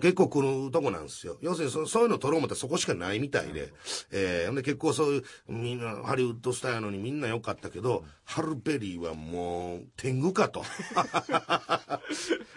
[0.00, 1.36] 結構来るとこなんですよ。
[1.40, 3.72] 要するにそそういうの撮ろう思ったらそこしかないみたいで。
[4.12, 10.62] えー、ほんで結構そういう、みんな、ハリウッドスターやのにみんな良かったけど、ハルベリーはもう、天狗かと。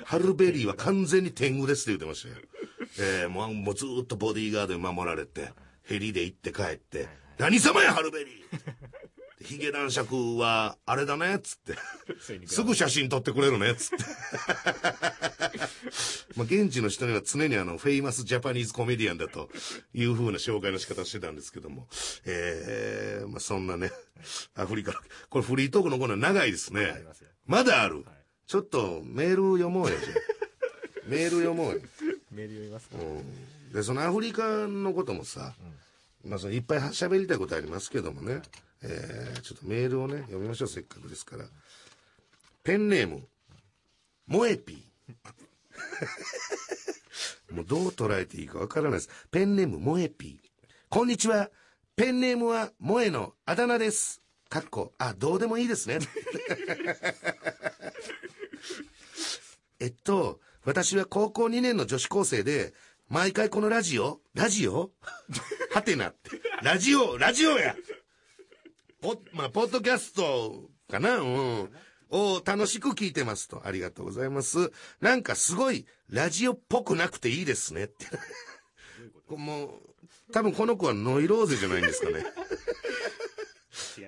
[0.06, 2.36] ハルベリーは完全に天狗ですって言ってましたよ。
[3.00, 5.52] えー、もうもうずっとボディーガードに守られて、
[5.84, 9.09] ヘリで行って帰って、何様やハルベリー
[9.42, 11.76] ヒゲ男爵は、あれだねっつって。
[12.46, 14.04] すぐ写真撮ってくれるね、つって。
[16.36, 19.50] まあ、現地の人には常にあの、フェイマスジャパニーズコメディアンだと
[19.94, 21.88] いう風な紹介の仕方をしてたんですけども。
[22.26, 23.92] ええまあ、そんなね、
[24.56, 25.00] アフリカの、
[25.30, 27.04] これフリートークのコーナー長いですね
[27.46, 28.04] まだある。
[28.04, 29.96] はいちょっとメール読もうよ、
[31.06, 31.82] メール読もうよ。
[32.34, 35.54] メール読みますかうんで、そのアフリカのこともさ、
[36.26, 38.42] まあ、そのいっぱい喋りたいことありますけどもね、
[38.82, 41.46] えー、ちょっとメールをね、読みましょう、せっかくですから。
[42.64, 43.28] ペンネーム、
[44.28, 44.80] モエピー。
[47.54, 49.10] もうどう捉えていいかわからないです。
[49.32, 50.50] ペンネーム、モエピー。
[50.90, 51.50] こんにちは。
[51.96, 54.22] ペンネームは、モエのあだ名です。
[54.50, 56.00] かっこ、あ、どうでもいいですね。
[59.80, 62.74] えっと、私は高校2年の女子高生で、
[63.08, 64.92] 毎回このラジオラジオ
[65.74, 66.30] はてなって。
[66.62, 67.76] ラジオラジオや
[69.02, 71.18] ポまあ、ポッドキャストかな？
[71.18, 71.70] うん。
[72.12, 73.62] を楽しく聞いてますと。
[73.66, 74.72] ありがとうございます。
[75.00, 78.08] なんかすごい、ラジオっぽくなくていいですねって。
[79.30, 79.70] もう、
[80.34, 82.26] 多分この子はノイローゼじゃないんですかね。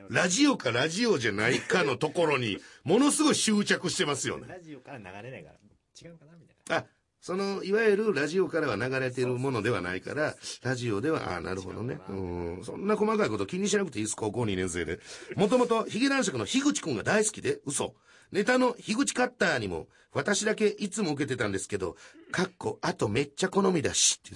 [0.10, 4.48] ラジオかラジオじゃないかのところに、ものすごい執着してますよね。
[4.48, 5.56] ラジオから流れないから、
[6.02, 6.32] 違うかな？
[6.40, 6.84] みたいな。
[6.84, 6.86] あ、
[7.22, 12.00] その、いわゆるラジオからは流れてるものではないから、ラジオでは、あなるほどね。
[12.10, 12.62] うん。
[12.64, 15.00] そんな細かいこと気にしなくていいです、高校2年生で。
[15.36, 17.94] もともと、ヒゲ男爵の樋口くんが大好きで、嘘。
[18.32, 21.96] ネタの樋口カッターにも、私だけいつも受けてたんですけど、
[22.32, 24.36] かっこ、あとめっちゃ好みだし、って。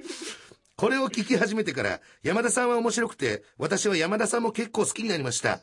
[0.76, 5.60] これを聞き始めてから、山田さんは面白くて、私は山田さんも結構好きになりました。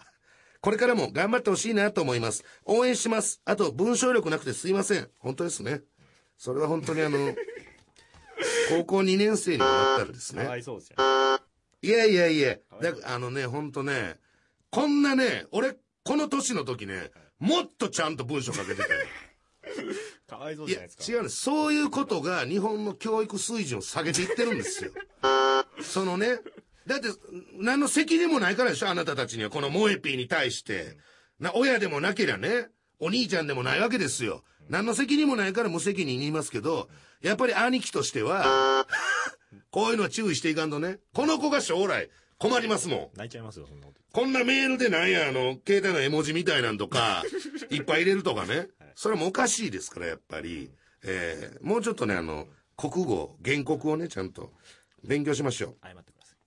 [0.62, 2.44] これからも頑張ってほしいなと思います。
[2.66, 3.42] 応援します。
[3.44, 5.10] あと、文章力なくてすいません。
[5.18, 5.82] 本当ですね。
[6.38, 7.36] それは本当にあの、
[8.70, 10.60] 高校2年生になったらですかわね。
[10.60, 11.40] いそうじゃん。
[11.82, 14.18] いやいやいや、だあのね、ほんとね、
[14.70, 19.00] こんなね、俺、この年の時ね、もっとちゃんと文章書けてたよ。
[20.28, 21.04] かわいそうじゃないですか。
[21.12, 24.92] 違うんですそういうことが日本の教育水準を下げていってるんですよ
[25.82, 26.40] そのね
[26.86, 27.10] だって
[27.54, 30.98] 何の責任もないからでしょあなたたちにはこのモエピーに対して
[31.40, 36.90] な親でもなけりゃねお兄ちゃんでもないわけですよ何の責任もないから無責任に言いますけど
[37.22, 38.88] やっぱり兄貴としては
[39.72, 44.02] こういうのは注意していかんとねこの子が将来困りますもん泣いちゃいますよ、そんなこと。
[44.12, 47.24] こんなメールでなんや、あの、携帯の絵文字みたいなんとか、
[47.72, 48.68] いっぱい入れるとかね。
[48.94, 50.70] それはもうおかしいですから、やっぱり。
[51.04, 54.54] えーもうちょっとね、あの、国語、原告をね、ちゃんと
[55.04, 55.78] 勉強しましょう。
[55.84, 56.38] 謝ってください。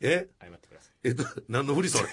[0.00, 0.28] え？
[0.38, 2.08] 謝ってくださえっと、何のふりそれ？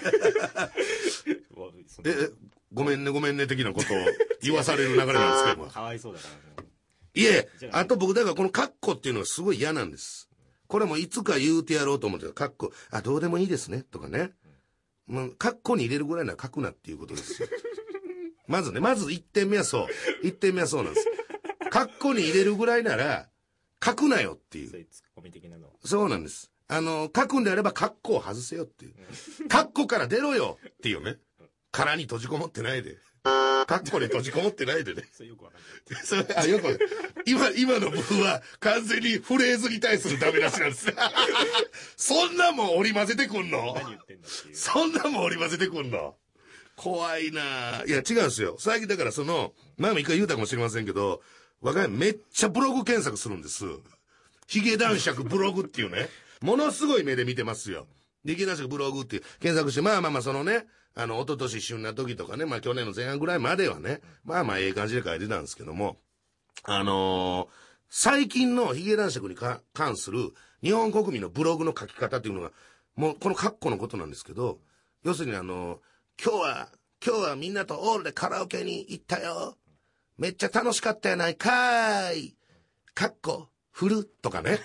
[2.06, 2.30] え
[2.76, 3.96] ごめんね、ごめんね、的なことを
[4.42, 5.70] 言わされる流れなんですけども。
[5.70, 6.62] かわいそうだから。
[6.62, 6.68] も
[7.14, 10.28] いえああと僕、だからこのカッコっていうのがすごい嫌なんです。
[10.66, 12.34] これもいつか言うてやろうと思ってた。
[12.34, 14.32] カッコ、あ、どうでもいいですね、とかね。
[15.06, 17.48] もう、カッコに入れるぐらいなら書くなっていうことですよ。
[18.46, 19.88] まずね、まず1点目はそ
[20.22, 20.26] う。
[20.26, 21.06] 1点目はそうなんです。
[21.70, 23.30] カッコに入れるぐらいなら、
[23.82, 24.86] 書くなよっていう。
[25.82, 26.50] そうなんです。
[26.68, 28.94] あの、書くんであれば、カッコを外せよっていう。
[29.48, 31.16] カッコから出ろよっていうね。
[31.76, 32.96] 殻に閉じこもってないで。
[33.22, 35.02] カッコに閉じこもってないでね。
[35.12, 36.06] それよくわかんない。
[36.06, 36.78] それ、あ、よく、
[37.26, 40.86] 今、今の部分は完全にフレーズに対するダメ出しなんです。
[41.96, 43.74] そんなもん織り交ぜてくんの？
[43.74, 44.56] 何言ってんだっていう。
[44.56, 46.14] そんなもん織り交ぜてくんの？
[46.76, 48.56] 怖いなぁいや、違うんですよ。
[48.58, 51.20] 最近だからその、前も一回言うたかもしれませんけど、
[51.60, 53.64] 我が家めっちゃブログ検索するんです。
[54.46, 56.08] ヒゲ男爵ブログっていうね、
[56.42, 57.86] ものすごい目で見てますよ。
[58.24, 65.98] でヒゲ男爵ブログって検索して、まあまあまあそのね、あの、一昨年旬な時とかね、まあ去年の前半ぐらいまではね、まあまあええ感じで書いてたんですけども、
[66.64, 72.50] あのー最近のヒゲ男爵にか関する日本国民のブログの書き方っていうのが、
[72.96, 74.58] もうこの括弧のことなんですけど、
[75.04, 75.80] 要するにあの
[76.22, 76.68] 今日は、
[77.06, 79.56] 今日はみんなとオールでカラオケに行ったよ。
[80.18, 82.36] めっちゃ楽しかったやないかーい。
[82.94, 84.58] かっこ、振るとかね。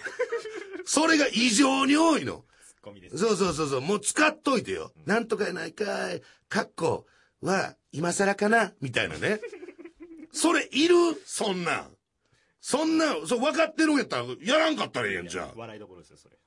[0.85, 2.43] それが異常に多いの。
[2.81, 3.17] ツッコミです。
[3.17, 4.91] そうそうそうそう、もう使っといてよ。
[5.05, 6.21] なんとかやないかい。
[6.49, 7.05] かっこ
[7.41, 8.73] は、今更かな？
[8.81, 9.39] みたいなね。
[10.33, 10.95] それいる？
[11.25, 11.97] そんなん。
[12.59, 15.53] そんな、そう分かってるんやったら、やらんかったらええやん、じゃあ。
[15.55, 16.37] 笑いどころですよ、それ。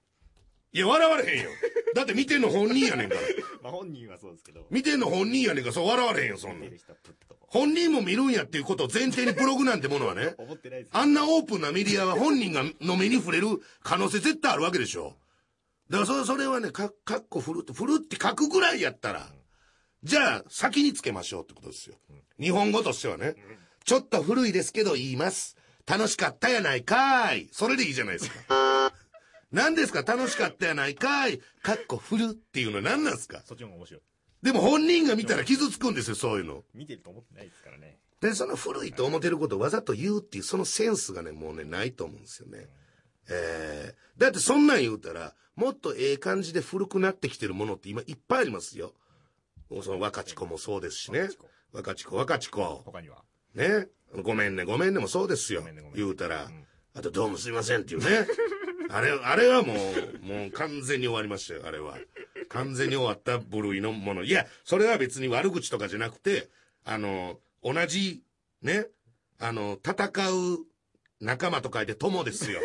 [0.73, 1.51] いや、笑われへんよ。
[1.95, 3.21] だって見てんの本人やねんから。
[3.63, 4.67] まあ本人はそうですけど。
[4.71, 6.79] 見てんの本人やねんから、そう笑われへんよ、そんなん。
[7.49, 10.97] 本人も見るんやっていうことを前提にブログなんてものはね、 思ってないですよ。
[10.99, 15.17] あんなオープンなメディアは本人がの目に触れる可能性絶対あるわけでしょ。
[15.91, 19.29] だからそれそれはね、か、かっこ振るって、振るって書くぐらいやったら、
[20.03, 21.97] じゃあ先につけましょうってことですよ。
[22.41, 23.35] 日本語としてはね。
[23.85, 25.57] ちょっと古いですけど言います。
[25.87, 27.49] 楽しかったやないかーい。
[27.53, 28.93] それでいいじゃないですか。
[29.53, 30.03] 何ですか？
[30.03, 31.43] 楽しかったやないかーい。
[31.63, 33.43] かっこ振るっていうのは何なんですか？
[33.45, 34.03] そっちの方が面白い。
[34.43, 36.65] でも本人が見たら傷つくんですよ、そういうの。
[36.75, 37.99] 見てると思ってないですからね。
[38.21, 42.67] で、その古いと思ってることをわざと言うっていう、そのセンスがね、もうね、ないと思うんですよね。
[43.29, 48.93] えー、だってそんなん言うたら、もっとええ感じで古くなってきてるものって今いっぱいありますよ。
[49.83, 51.29] その若ち子もそうですしね。
[51.73, 52.63] 若ち子、若ち子。
[52.85, 53.23] 他には？
[53.55, 53.89] ね。
[54.23, 55.63] ごめんね、ごめんねもそうですよ
[55.95, 56.67] 言うたらん。
[56.95, 58.27] あと、どうもすいませんっていうね。
[58.91, 61.99] あれ、あれはもう、もう完全に終わりましたよ、あれは。
[62.49, 64.23] 完全に終わった部類のもの。
[64.23, 66.49] いや、それは別に悪口とかじゃなくて、
[66.85, 68.23] あの、同じ、
[68.63, 68.87] ね、
[69.41, 70.59] あの、戦う
[71.21, 72.61] 仲間と書いて友ですよ。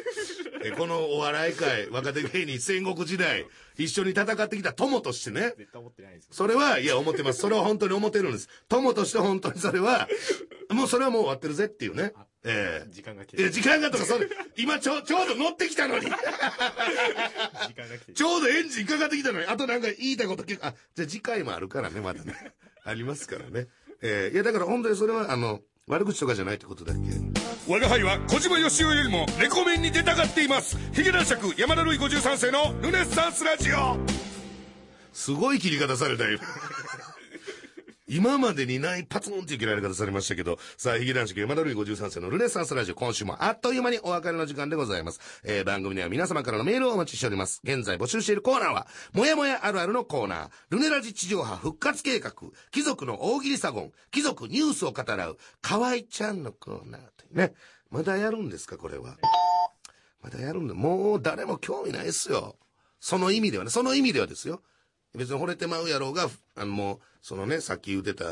[0.63, 3.45] えこのお笑い界、若手芸人戦国時代、
[3.77, 6.29] 一緒に戦ってきた友としてね、絶対思ってないですよ。
[6.33, 7.39] それは、いや、思ってます。
[7.39, 8.49] それは本当に思ってるんです。
[8.67, 10.07] 友として本当にそれは、
[10.69, 12.13] もうそれはもう終わってるぜっていうね。
[12.43, 13.49] ええ時間が来て。
[13.49, 16.05] 時間がとか、それ、今ちょ、ちょうど乗ってきたのに。
[16.05, 18.13] 時間が来て。
[18.13, 22.53] ちょうどエンジンかかってきたのに、あとなんか言いたいこと結構、あ、じゃあ次回もあるからね、まだね。
[22.83, 23.67] ありますからね。
[24.01, 26.99] えーいや、だから本当にそれは、あの、悪口とかじゃないってことだけ？
[27.67, 30.77] 我が輩は小島よしおよりもレコメンに出たがっています。
[30.93, 33.97] ヒゲ男爵山田るい53世のルネッサンスラジオ。
[35.11, 36.37] すごい切り方されたよ。
[38.09, 45.19] 今までにないパツンっていう切られ方されましたけど、さあ、ヒゲ男爵山田るい53世のルネサンスラジオ、今週もあっという間にお別れの時間でございます。
[45.43, 47.61] えー、番組では皆様からのメールをお待ちしております。
[47.63, 52.33] 現在募集しているコーナーは、もやもやあるあるのコーナー、ルネラジ地上波復活計画、
[52.71, 57.53] 貴族の大喜利サゴン、貴族ニュースを語らう、河合ちゃんのコーナーというね。
[57.91, 59.17] まだやるんですか、これは。
[60.23, 60.73] まだやるんだ。
[60.73, 62.55] もう誰も興味ないっすよ。
[62.99, 64.61] その意味ではね、その意味ではですよ。
[65.15, 68.25] 別に惚れてまうやろうが、あのもう、そのね、さっき言ってた、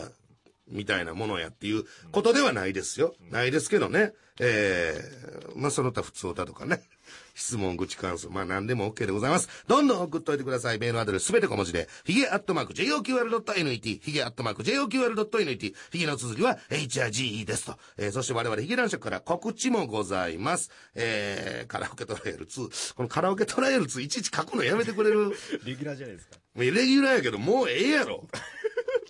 [0.70, 3.16] みたいなものやっていうことではないですよ。
[3.32, 4.14] ないですけどね。
[4.40, 6.84] ええまあその他普通歌とかね。
[7.36, 9.48] 質問、口感想、まあ何でも OK でございます。
[9.68, 10.80] どんどん送っといてください。
[10.80, 17.78] メールアドレスすべて小文字で、ヒゲアットマーク JOQR.net、ヒゲアットマーク JOQR.net、ヒゲの続きは HIGE ですと。
[17.98, 20.70] えー、そして我々ヒゲ男爵から告知もございます。
[20.96, 22.94] えー、カラオケトライアル2。
[22.96, 25.30] このカラオケトライアル2いちいち書くのやめてくれる？
[25.64, 26.36] レギュラーじゃないですか。
[26.56, 28.28] もうイレギュラーやけど、もうええやろ。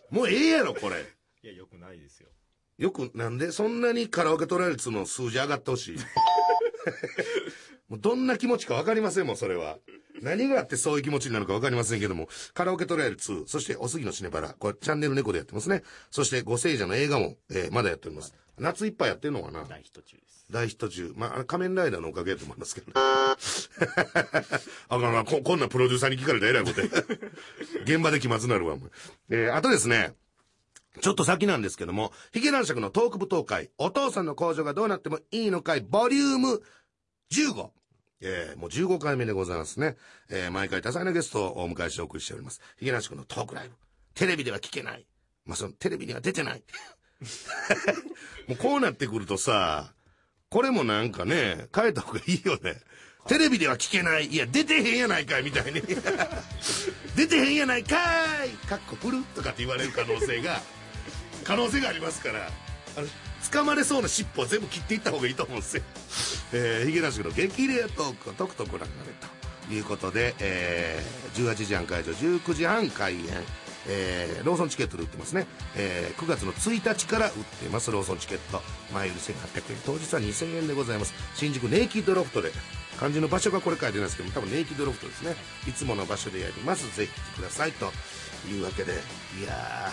[0.10, 1.06] もうええやろ、これ。
[1.44, 2.30] いや、よくないですよ。
[2.78, 3.52] よく、なんで？
[3.52, 5.98] そんなにカラオケトライアル2の数字上がってほしい
[7.90, 9.80] もうどんな気持ちかわかりませんもん、それは。
[10.22, 15.84] 何があってそういう気持ちになるかわかりませんけども、カラオケトライアル2、そしておすぎのシネバラ、これチャンネル猫でやってますね。
[16.12, 18.34] そしてご聖者の映画も、えーまだやっております。
[18.58, 19.64] 夏いっぱいやってんのかな？
[19.66, 20.18] 大ヒット中。
[20.50, 21.14] 大ヒット中。
[21.16, 22.94] まあ、あ仮面ライダーのおかげだと思いますけどね。
[22.96, 23.36] あ
[24.90, 26.88] かんなこ、こんなプロデューサーに聞かれたら偉いことや
[27.84, 28.92] 現場で気まずなるわ、もう。
[29.30, 30.14] えーあとですね、
[31.02, 36.62] ちょっと先なんですけども、ヒゲ男爵のトーク舞踏会、お父さんの工場がどうなってもいいのかい、ボリューム
[37.32, 37.70] 15。
[38.22, 39.98] えーもう15回目でございますね。
[40.30, 42.62] えー毎回多彩なゲストをお迎えしてお送りしております。
[42.78, 43.76] ヒゲ男爵のトークライブ。
[44.14, 45.06] テレビでは聞けない。
[45.46, 46.64] まあ、その、テレビには出てない。
[48.48, 49.94] もうこうなってくるとさ、
[50.50, 52.78] これもなんかね、変えた方がいいよね。
[53.28, 54.28] テレビでは聞けない。
[54.28, 55.82] いや、出てへんやないかい、みたいに。
[57.18, 57.98] 出てへんやないか
[58.46, 60.62] いかっこ振るとかって言われる可能性が、
[61.44, 62.50] 可能性がありますから、
[62.96, 63.08] あの、
[63.52, 65.84] 掴まれそうな尻尾は全部切っていった方がいいと思うんですよ。
[66.54, 69.12] えー、ヒゲ男爵の激レアトークをとくとご覧になれ
[69.68, 73.22] ということで、えー、18時半会場、19時半開演。
[73.88, 77.92] えーローソンチケットで売ってますね、えー9月の1日から売ってます。
[77.92, 78.62] ローソンチケット。
[78.94, 79.78] 前売り1800円。
[79.86, 81.14] 当日は2000円でございます。
[81.36, 82.52] 新宿ネイキッドロフトで。
[83.00, 85.36] 漢字の場所がこれ書いてないですけど多分ネイキッドロフトですね。
[85.68, 86.96] いつもの場所でやります。
[86.96, 87.72] ぜひ来てください。
[87.74, 87.92] と
[88.50, 88.94] いうわけで。
[89.40, 89.92] いや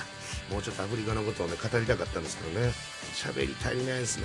[0.50, 2.72] ーもうちょっとアフリカのことをね語りたかったんですけどね。
[3.14, 4.24] 喋り足りないですね。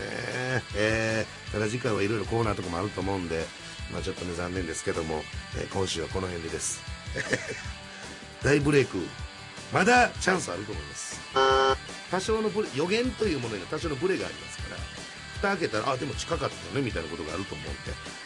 [0.76, 3.46] えーただ次回はいろいろコーナーとかもあると思うんで
[3.92, 5.24] まあちょっとね残念ですけども、
[5.58, 6.82] えー今週はこの辺でです。
[8.44, 8.98] 大ブレイク。
[9.74, 11.20] まだチャンスあると思います。
[12.12, 14.78] 多少のブレ予言というものには多少のブレがありますから
[15.36, 17.80] 蓋開けたらあでも近かったよねみたいなことがあると思うんで、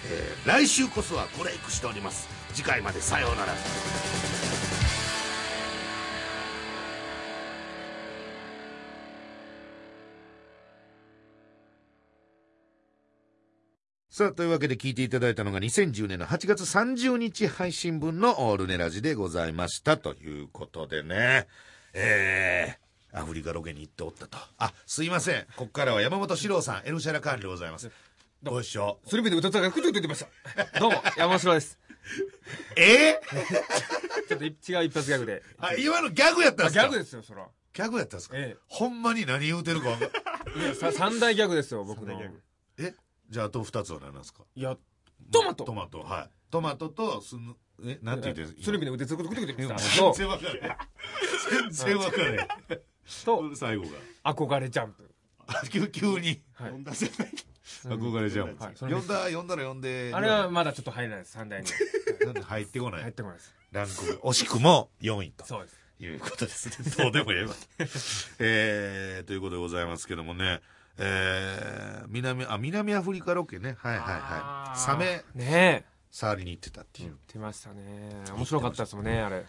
[0.10, 2.28] えー来週こそはブレイクしております。
[2.54, 3.54] 次回までさようなら。
[14.16, 21.48] さあ、というわけで聞いていただいたのが2010年の8月30日配信分のルネラジでございましたということでね、
[21.96, 24.38] えー、アフリカロケに行っておったと。
[24.60, 25.42] あ、すいません。
[25.56, 27.90] ここからは山本史郎さん、エルシャラカーンでございます。
[28.44, 29.00] ご一緒。
[29.08, 30.24] スリビで歌ったがくちょくちょ言ってまし
[30.72, 30.80] た。
[30.80, 31.80] どうも、山本城です。
[32.76, 33.14] え？
[34.30, 34.54] ちょっと違う
[34.86, 35.42] 一発ギャグで。
[35.60, 36.82] ー、あ、今のギャグやったんあですか？
[36.84, 37.48] ギャグですよ、そら。
[37.74, 40.10] ギャグやったんですか、えほんまに何言うてるかわかん
[40.60, 40.66] え。
[40.66, 42.22] いや、さ三大ギャグですよ、僕の。
[42.78, 42.94] え？
[43.34, 44.44] じゃああと二つは何なんですか？
[44.56, 44.78] いや、
[45.32, 46.30] トマトトマト、はい。
[46.52, 50.04] トマトと、すぬ、え、なんて言ってスリビで歌ってくちょくちょ言ってました。
[50.04, 50.78] 全と、然わかんない。
[51.50, 52.48] 全然わかんない。
[53.26, 53.86] と、最後
[54.24, 54.34] が。
[54.36, 55.16] 憧れジャンプ。
[55.48, 56.44] あ急急に。
[56.54, 56.72] はい。
[56.74, 58.56] 憧れじゃん。
[58.56, 60.12] はい呼んだ、呼んだら呼んで。
[60.14, 61.68] あれはまだちょっと入らないです、三大に。
[62.26, 63.02] なんで入ってこない？
[63.02, 63.56] 入ってこないです。
[63.72, 64.30] ランクが。
[64.30, 65.46] 惜しくも4位と。
[65.46, 65.80] そうです。
[66.00, 66.70] いうことです
[67.00, 67.04] ね。
[67.04, 67.54] どうでもええわ。
[68.40, 70.62] えー、ということでございますけどもね。
[70.98, 73.76] えー、南、あ、南アフリカロケね。
[73.80, 74.80] はいはいはい。
[74.80, 75.94] サメ、ねえ。
[76.12, 77.08] 触りに行ってたっていう。
[77.08, 78.24] 言ってましたね。
[78.36, 79.46] 面白かったですもんね、あれ。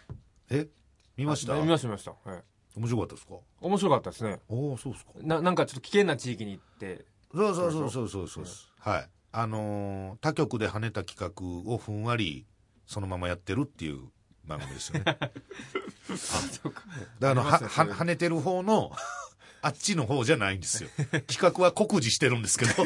[0.49, 0.67] え？
[1.15, 1.53] 見ました？
[1.55, 2.11] あ見ました、見ました。
[2.11, 2.43] はい。
[2.75, 3.33] 面白かったですか？
[3.61, 4.39] 面白かったですね。
[4.49, 5.11] おおそうですか。
[5.21, 8.67] な、なんかちょっと危険な地域に行って、そうそうそうそうそうそうです。
[8.79, 9.09] はい。
[9.31, 11.19] あのー他局で跳ねた企
[11.65, 12.45] 画をふんわり
[12.87, 13.99] そのままやってるっていう
[14.45, 15.03] 番組ですよね。
[15.19, 15.29] あ、
[16.15, 16.83] そうか。
[17.19, 18.91] だから跳ねてる方の、
[19.65, 20.89] あっちの方じゃないんですよ。
[21.25, 22.85] 企画は酷似してるんですけど。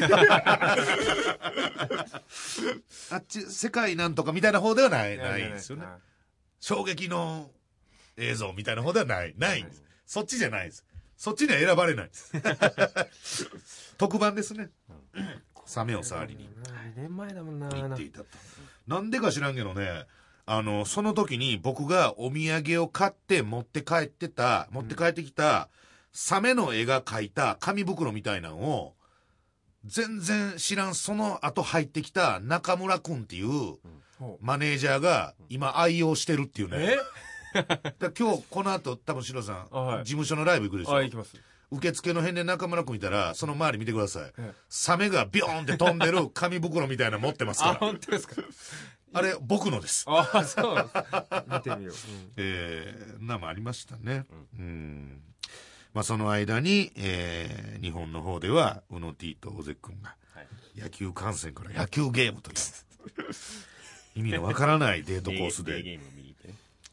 [3.10, 5.84] あっち、世界なんとかみたいな方ではない、ないんですよね。
[5.84, 5.94] はい
[6.62, 7.50] 衝撃の
[8.18, 9.82] 映像みたいな方ではない、ないんです。
[10.04, 10.84] そっちじゃないです。
[11.16, 12.32] そっちには選ばれないです。
[13.96, 14.68] 特番ですね。
[15.64, 16.50] サメを触りに
[16.96, 17.68] 2年前だもんな。
[17.68, 18.26] 行っていたと。
[18.86, 20.04] なんでか知らんけどね、
[20.44, 25.70] あの、その時に僕がお土産を買って持って帰ってた、持って帰ってきた、
[26.12, 28.94] サメの絵が描いた紙袋みたいなのを、
[29.84, 33.78] 全然知らん、その後入ってきた中村くんっていう
[34.40, 36.96] マネージャーが今愛用してるっていうね。
[36.96, 36.96] え？
[37.98, 40.96] だ今日この後多分シロさん、あはい事務所のライブ行くでしょ？
[40.96, 41.34] あ、行きます。
[41.72, 44.32] 受付の辺で中村くんいたら、その周り見てください。
[44.38, 47.78] ええサメがビョーンって飛んでる紙袋みたいなの持ってますかあ、ら。
[47.78, 48.42] 本当ですか？
[49.12, 50.04] あれ、僕のです。
[50.08, 50.90] あ、そう。
[51.48, 51.94] 見てみよう。
[52.36, 54.26] えー、なもありましたね。
[54.58, 55.22] うん。
[55.92, 62.56] まあ、その間に、えー、日本の方では、宇野 T と大関君が、はい野球観戦から野球ゲームという、
[64.14, 65.82] 意味のわからないデートコースで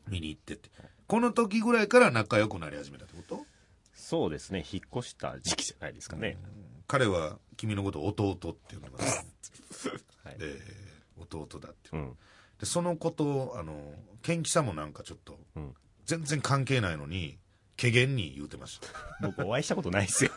[0.07, 0.69] 見に行ってて。
[1.07, 3.45] この時ぐらいから仲良くなり始めたってこと？
[3.93, 6.37] そうですね、引っ越した時期じゃないですかね。
[6.87, 10.37] 彼は君のことを弟っていうのが、 はい。
[10.39, 10.87] えー
[11.19, 12.17] 弟だっていううん。
[12.59, 15.75] でそのことをあのケンキさんもなんかちょっとうん。
[16.05, 17.37] 全然関係ないのに
[17.79, 18.87] 怪げに言うてました
[19.21, 20.31] 僕お会いしたことないですよ。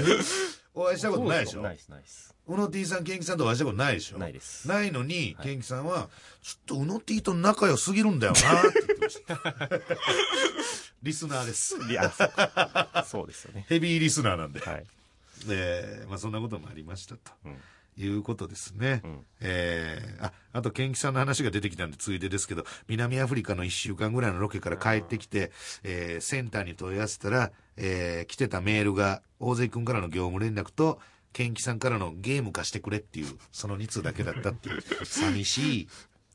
[0.74, 1.62] お会いしたことないでしょ？
[1.62, 2.34] ないです、ないです。
[2.46, 4.18] うの T さんケンキさんとお会いしたことないでしょ？
[4.18, 6.10] ないですないのに、ケンキさんは
[6.42, 9.42] ちょっとうの T と仲良すぎるんだよなって言ってました
[11.02, 13.64] リスナーですいや、そうかそうですよね。
[13.70, 14.86] ヘビーリスナーなんで、はい。
[15.48, 17.32] えーまあ、そんなこともありましたと。
[17.46, 17.56] うん。
[17.96, 19.00] いうことですね。
[19.04, 25.50] うんえーあ、あと、ケンキさんの話が出てきたんで、ついでですけど、南アフリカの1週間ぐらいのロケから帰ってきて、
[25.82, 31.00] えーセンターに問い合わせたら、えー来てたメールが、大関君からの業務連絡と、
[31.32, 35.88] ケンキさんからのゲーム貸してくれっていう、その2通だけだったっていう、寂しい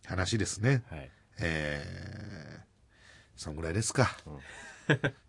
[0.06, 0.84] 話ですね。
[0.90, 1.10] はい。
[1.40, 2.62] えー
[3.36, 4.16] そんぐらいですか。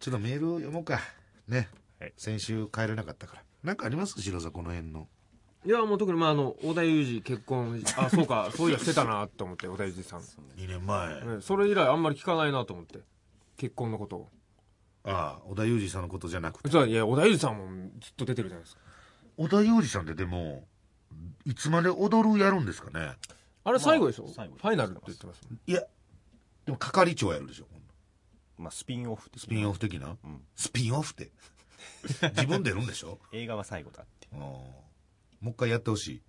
[0.00, 1.00] ちょっとメールを読もうか。
[1.48, 1.68] ね。
[1.98, 3.42] はい先週帰れなかったから。
[3.62, 4.20] なんかあります？
[4.20, 5.08] 白さん、この辺の。
[5.64, 11.36] いやもう特にまああの織田裕二結婚あそうかそういやしてたなと思って織田裕二さん、2年前。
[11.36, 12.98] ねそれ以来あんまり聞かないなと思って
[13.56, 14.28] 結婚のことを。
[15.04, 16.68] ああ、小田裕二さんのことじゃなくて。
[16.68, 17.66] じゃあいや織田裕二さんも
[18.00, 18.82] ずっと出てるじゃないですか。
[19.36, 20.64] 小田裕二さんってでも、
[21.44, 23.12] いつまで踊るやるんですかね。
[23.64, 25.82] あれ最後でしょ、最後ファイナルって言ってますもんいや、
[26.66, 27.66] でも係長やるでしょ
[28.58, 29.46] まあ、スピンオフ的な。
[29.46, 30.40] スピンオフ的な、うん。
[30.54, 31.30] スピンオフって。
[32.36, 34.28] 自分出るんでしょ 映画は最後だって。
[34.32, 34.36] う。
[34.36, 34.40] ん
[35.42, 36.22] もう一回やってほしい。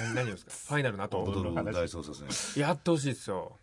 [0.00, 0.52] 何何をですか？
[0.68, 1.22] ファイナルの後？
[1.24, 2.14] 踊る話大捜査
[2.54, 2.62] 線。
[2.62, 3.56] やってほしいですよ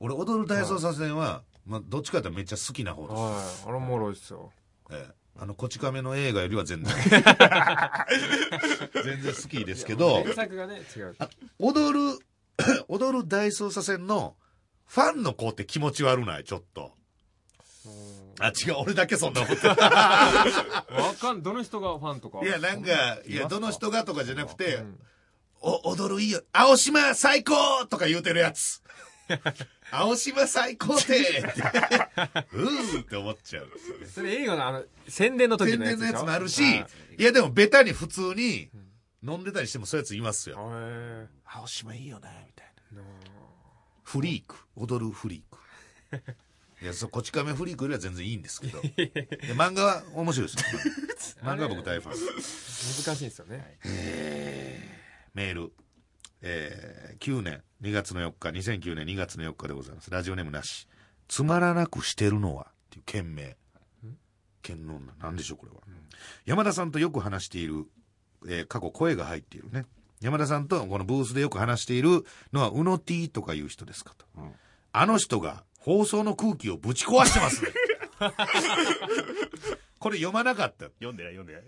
[0.00, 3.14] 俺、踊る大捜査線は、まあ、どっちかってめっちゃ好きな方です。
[3.14, 4.52] はいあれおもろいっすよ
[4.90, 6.94] ええあの、こち亀の映画よりは全然。
[9.04, 11.16] 全然好きですけど、原作がね違う
[11.58, 12.18] 踊る、
[12.88, 14.36] 踊る大捜査線の
[14.86, 16.44] ファンの子って気持ち悪ない？
[16.44, 16.95] ちょっと。
[18.40, 19.68] あ、違う、俺だけそんな思ってる。
[19.70, 19.76] わ
[21.20, 24.98] かんどの人がファンとかいや、なんか、いや、どの人がとかじゃなくて、うん
[25.58, 26.42] お、踊るいいよ。
[26.52, 28.82] 青島最高とか言うてるやつ。
[29.90, 31.40] 青島最高ってって。
[32.52, 34.06] うーって思っちゃうんですよね。
[34.06, 36.12] それ映画のあの宣伝の時天のやつでしょ？
[36.12, 36.86] 然のやつもあるしはい、
[37.18, 38.68] いやでもベタに普通に
[39.26, 40.58] 飲んでたりしてもそういうやついますよ。
[40.70, 43.02] へ青島いいよね、みたいな。
[43.02, 43.04] え
[44.04, 44.56] フリーク。
[44.76, 46.36] 踊るフリーク。
[46.82, 48.80] いや、そう、こち亀フリークよりは全然いいんですけど。
[48.96, 49.10] で
[49.54, 51.40] 漫画は面白いですよ。
[51.42, 53.04] 漫画は僕大ファン。
[53.04, 53.78] 難しいんですよね
[55.34, 55.72] メール。
[56.42, 60.10] えー、9年2月の4日、2009年2月の4日でございます。
[60.10, 60.86] ラジオネームなし。
[61.28, 63.56] つまらなくしてるのはっていう件名。
[64.62, 65.14] 県の女。
[65.14, 65.78] なんでしょう、これは。
[66.44, 67.86] 山田さんとよく話している、
[68.48, 69.86] えー過去声が入っているね。
[70.20, 74.26] 山田さんとこのブースでよく話しているのは、うの T とかいう人ですかと。
[74.40, 74.54] ん
[74.92, 77.70] あの人が放送の空気をぶち壊してますね。
[80.00, 80.86] これ読まなかった。
[80.98, 81.62] 読んでない、読んでない。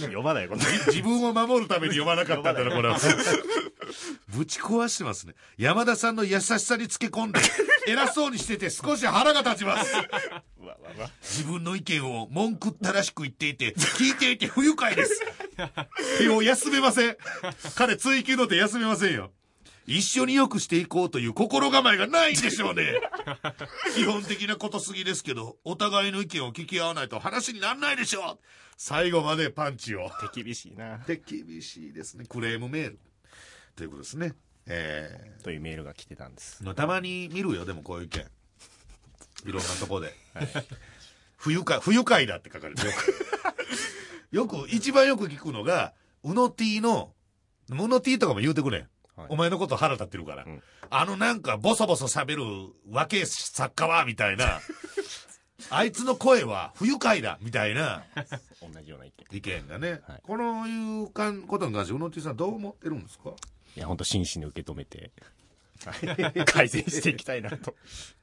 [0.00, 0.64] 読まない、こんな。
[0.88, 2.98] 自分を守るために読まなかったんだな、これは。
[4.28, 5.34] ぶち壊してますね。
[5.56, 7.40] 山田さんの優しさにつけ込んで、
[7.86, 9.90] 偉そうにしてて少し腹が立ちます。
[11.22, 15.22] 自分の意見を文句ったらしく言っていて、聞いていて不愉快です。
[16.18, 17.16] 手を休めません。
[17.74, 19.32] 彼追求の手休めませんよ。
[19.86, 23.00] 一緒に良くしていこうという心構えがないんでしょうね。
[23.94, 28.38] 基本的なことすぎですけど、お互いの意見を聞き合わないと話にならないでしょう。
[28.76, 30.10] 最後までパンチを。
[30.32, 30.98] 手厳しいな。
[30.98, 32.24] で厳しいですね。
[32.28, 32.98] クレームメール。
[33.74, 34.34] ということですね。
[34.66, 36.62] えというメールが来てたんです。
[36.64, 38.24] ー、たまに見るよ、でもこういう意見。
[39.46, 40.14] いろんなとこで。
[41.36, 42.94] 不愉快、不愉快だって書かれてるよ
[44.46, 44.56] く。
[44.56, 47.12] よく、一番よく聞くのが、うの T の、
[47.68, 48.88] うの T とかも言うてくれん。
[49.22, 50.44] はいお前のこと腹立ってるから。
[50.44, 54.60] んあのなんかボソボソ喋るわけ作家は、みたいな。
[55.70, 58.04] あいつの声は不愉快だ、みたいな。
[58.60, 59.38] 同じような意見。
[59.38, 63.30] 意見がね、はいこのいうかんことに関して、うの T さんどう思ってるんですか？
[63.76, 65.12] いや、本当真摯に受け止めて、
[65.86, 65.92] は
[66.42, 67.74] い改善していきたいなと。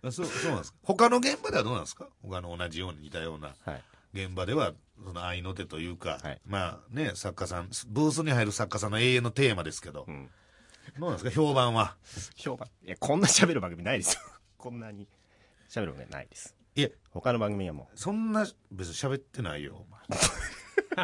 [0.04, 0.78] あそうそうなんですか？
[0.84, 2.08] 他の現場ではどうなんですか？
[2.22, 3.84] 他の同じように似たようなはい。
[4.14, 4.74] 現場では
[5.04, 10.30] その愛の手というか、はいまあね作家さんブースに入る作家さんの永遠のテーマですけど、うん。
[10.98, 11.32] どうなんですか？
[11.32, 11.96] 評判は
[12.36, 12.68] 評判。
[12.86, 14.22] いや、こんな喋る番組ないですよ。
[14.58, 15.08] こんなに
[15.70, 16.56] 喋る番組ないです。
[16.76, 20.02] いえ他の番組はもそんな別に喋ってないよお前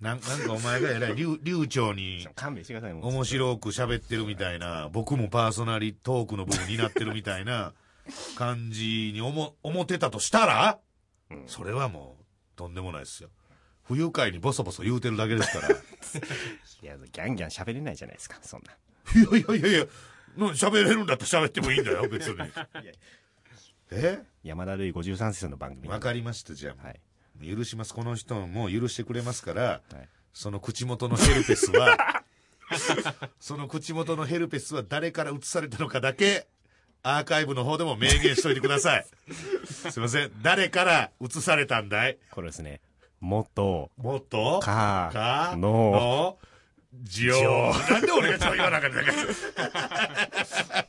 [0.00, 2.94] なんなんかお前がえらい流流暢う、に勘弁してください。
[2.94, 7.72] もう面白く喋ってるみたいな僕もパーソナリトークの部分になってるみたいな
[8.36, 10.78] 感じに思思ってたとしたら、
[11.30, 12.24] うんそれはもう
[12.56, 13.30] とんでもないですよ
[13.84, 18.76] 不愉快にボソボソ言うてるだけですから いや、ギャンギャン喋れないじゃないですか、そんな。
[19.14, 19.86] いやいやいやいや、
[20.36, 22.36] な喋れるんだったら喋ってもいいんだよ、 別に。
[23.90, 24.20] え？
[24.42, 26.86] 山田るい53世の番組わかりました、じゃあ。
[26.86, 27.00] はい。
[27.56, 27.94] 許します。
[27.94, 30.08] この人も許してくれますから、はい。
[30.32, 32.22] その口元のヘルペスは、
[33.40, 36.46] その口元のヘルペスは誰から移されたのかだけ、
[37.02, 39.06] アーカイブの方でも明言しといてください。
[39.66, 40.32] すいません。
[40.42, 42.18] 誰から移されたんだい？
[42.30, 42.80] これですね、
[43.20, 45.54] 元、もっとか、か？
[45.56, 46.38] の、の、
[46.94, 47.92] じょう。
[47.92, 49.04] なんで俺がちょっと言わなかった
[50.72, 50.86] か。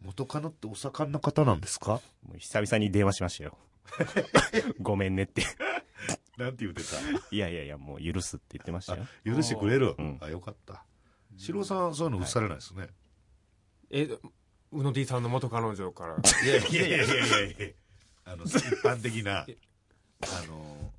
[0.00, 2.00] 元カノってお盛んな方なんですか？
[2.26, 3.58] もう久々に電話しましたよ。
[4.80, 5.42] ごめんねって。
[6.36, 6.96] なんて言ってた？
[7.30, 9.06] いやいやいや、もう許すって言ってましたよ。
[9.24, 10.84] 許してくれる、うんあ、よかった。
[11.36, 12.88] 四郎さん、そういうの移されないですね。
[13.90, 14.04] え、
[14.72, 16.16] うの D さんの元彼女から。
[16.16, 17.68] いやいやいやいやいやいや
[18.24, 19.46] あの、一般的な、あ
[20.48, 20.92] の、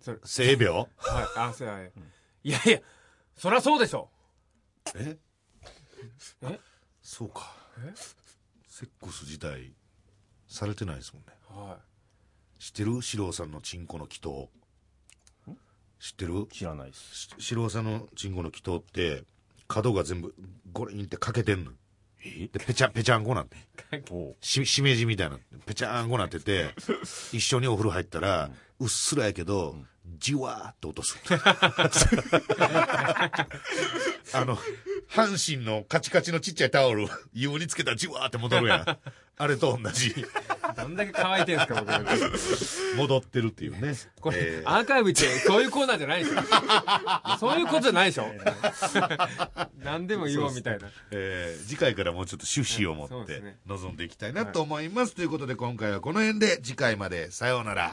[0.00, 0.70] それ性病？
[0.72, 0.88] はい、
[1.36, 1.80] あ、そうや。
[1.84, 2.80] いやいや、
[3.36, 4.08] そりゃそうでしょ。
[4.94, 5.16] え？
[6.42, 6.60] え？
[7.02, 7.52] そうか。
[7.78, 7.92] え？
[8.68, 9.72] セックス自体、
[10.48, 11.32] されてないですもんね。
[11.48, 11.78] は
[12.58, 13.02] 知ってる？
[13.02, 14.48] 四郎さんのチンコの祈祷。
[16.00, 16.46] 知ってる？
[16.52, 17.14] 知らないです。
[17.14, 19.24] し四郎さんのチンコの祈祷って、
[19.68, 20.34] 角が全部、
[20.72, 21.72] ゴリンって欠けてんの。
[22.24, 23.56] で、ぺちゃ、ぺちゃんこなんて。
[24.40, 26.74] し、しめじみたいな、ぺちゃんこなってて、
[27.32, 29.76] 一緒にお風呂入ったら、うっすらやけど、
[30.18, 31.18] じわーっと落とす。
[34.34, 34.58] あの、
[35.10, 38.98] 阪神のカチカチのちっちゃいタオル、湯につけたらじわーって戻るやん。
[39.36, 40.10] あれと同じ。
[40.10, 40.14] い。
[40.76, 42.96] どんだけ乾いてんすか、僕。
[42.96, 43.94] 戻ってるっていうね。
[44.20, 47.38] これ、えーアーカイブってそういうコーナーじゃないでしょ。
[47.38, 48.26] そういうことじゃないでしょ。
[49.82, 50.88] 何でも言おうみたいな。
[51.10, 55.14] えー次回からもうちょっと趣旨を持って臨んでいきたいなと思います。
[55.14, 57.92] ということで今回はこの辺で次回までさようなら。